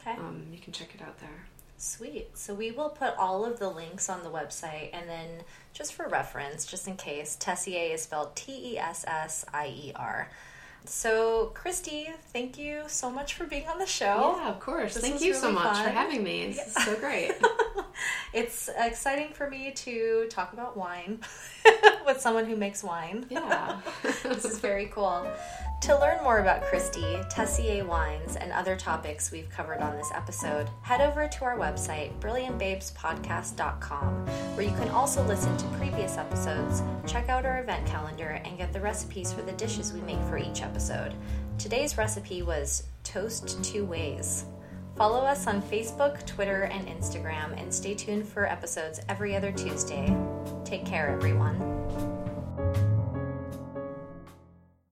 Okay. 0.00 0.12
um, 0.18 0.44
you 0.52 0.58
can 0.58 0.72
check 0.72 0.94
it 0.94 1.02
out 1.02 1.18
there. 1.18 1.44
Sweet. 1.80 2.36
So 2.36 2.52
we 2.52 2.72
will 2.72 2.90
put 2.90 3.16
all 3.16 3.42
of 3.42 3.58
the 3.58 3.70
links 3.70 4.10
on 4.10 4.22
the 4.22 4.28
website 4.28 4.90
and 4.92 5.08
then 5.08 5.28
just 5.72 5.94
for 5.94 6.06
reference, 6.08 6.66
just 6.66 6.86
in 6.86 6.94
case, 6.96 7.38
Tessier 7.40 7.94
is 7.94 8.02
spelled 8.02 8.36
T 8.36 8.74
E 8.74 8.78
S 8.78 9.02
S 9.08 9.46
I 9.54 9.68
E 9.68 9.92
R. 9.96 10.28
So, 10.84 11.52
Christy, 11.54 12.08
thank 12.34 12.58
you 12.58 12.82
so 12.86 13.10
much 13.10 13.32
for 13.32 13.44
being 13.44 13.66
on 13.66 13.78
the 13.78 13.86
show. 13.86 14.36
Yeah, 14.36 14.50
of 14.50 14.60
course. 14.60 14.92
This 14.92 15.02
Thank 15.02 15.22
you 15.22 15.32
so 15.32 15.48
really 15.48 15.54
much 15.54 15.78
for 15.78 15.88
having 15.88 16.22
me. 16.22 16.42
It's 16.42 16.84
so 16.84 16.96
great. 17.00 17.32
It's 18.32 18.70
exciting 18.78 19.32
for 19.32 19.50
me 19.50 19.72
to 19.72 20.26
talk 20.30 20.52
about 20.52 20.76
wine 20.76 21.18
with 22.06 22.20
someone 22.20 22.44
who 22.44 22.54
makes 22.56 22.84
wine. 22.84 23.26
yeah. 23.28 23.80
This 24.22 24.44
is 24.44 24.60
very 24.60 24.86
cool. 24.86 25.26
To 25.82 25.98
learn 25.98 26.22
more 26.22 26.38
about 26.38 26.62
Christy, 26.62 27.18
Tessier 27.30 27.84
Wines, 27.84 28.36
and 28.36 28.52
other 28.52 28.76
topics 28.76 29.32
we've 29.32 29.50
covered 29.50 29.80
on 29.80 29.96
this 29.96 30.10
episode, 30.14 30.68
head 30.82 31.00
over 31.00 31.26
to 31.26 31.44
our 31.44 31.58
website, 31.58 32.12
brilliantbabespodcast.com, 32.20 34.26
where 34.54 34.66
you 34.66 34.72
can 34.76 34.88
also 34.90 35.24
listen 35.26 35.56
to 35.56 35.64
previous 35.78 36.16
episodes, 36.18 36.82
check 37.06 37.28
out 37.28 37.44
our 37.46 37.60
event 37.60 37.84
calendar, 37.86 38.40
and 38.44 38.58
get 38.58 38.72
the 38.72 38.80
recipes 38.80 39.32
for 39.32 39.42
the 39.42 39.52
dishes 39.52 39.92
we 39.92 40.00
make 40.02 40.22
for 40.24 40.38
each 40.38 40.62
episode. 40.62 41.14
Today's 41.58 41.96
recipe 41.98 42.42
was 42.42 42.84
toast 43.02 43.62
two 43.64 43.84
ways. 43.84 44.44
Follow 45.00 45.20
us 45.20 45.46
on 45.46 45.62
Facebook, 45.62 46.26
Twitter, 46.26 46.64
and 46.64 46.86
Instagram, 46.86 47.58
and 47.58 47.72
stay 47.72 47.94
tuned 47.94 48.28
for 48.28 48.44
episodes 48.44 49.00
every 49.08 49.34
other 49.34 49.50
Tuesday. 49.50 50.14
Take 50.62 50.84
care, 50.84 51.08
everyone. 51.08 51.79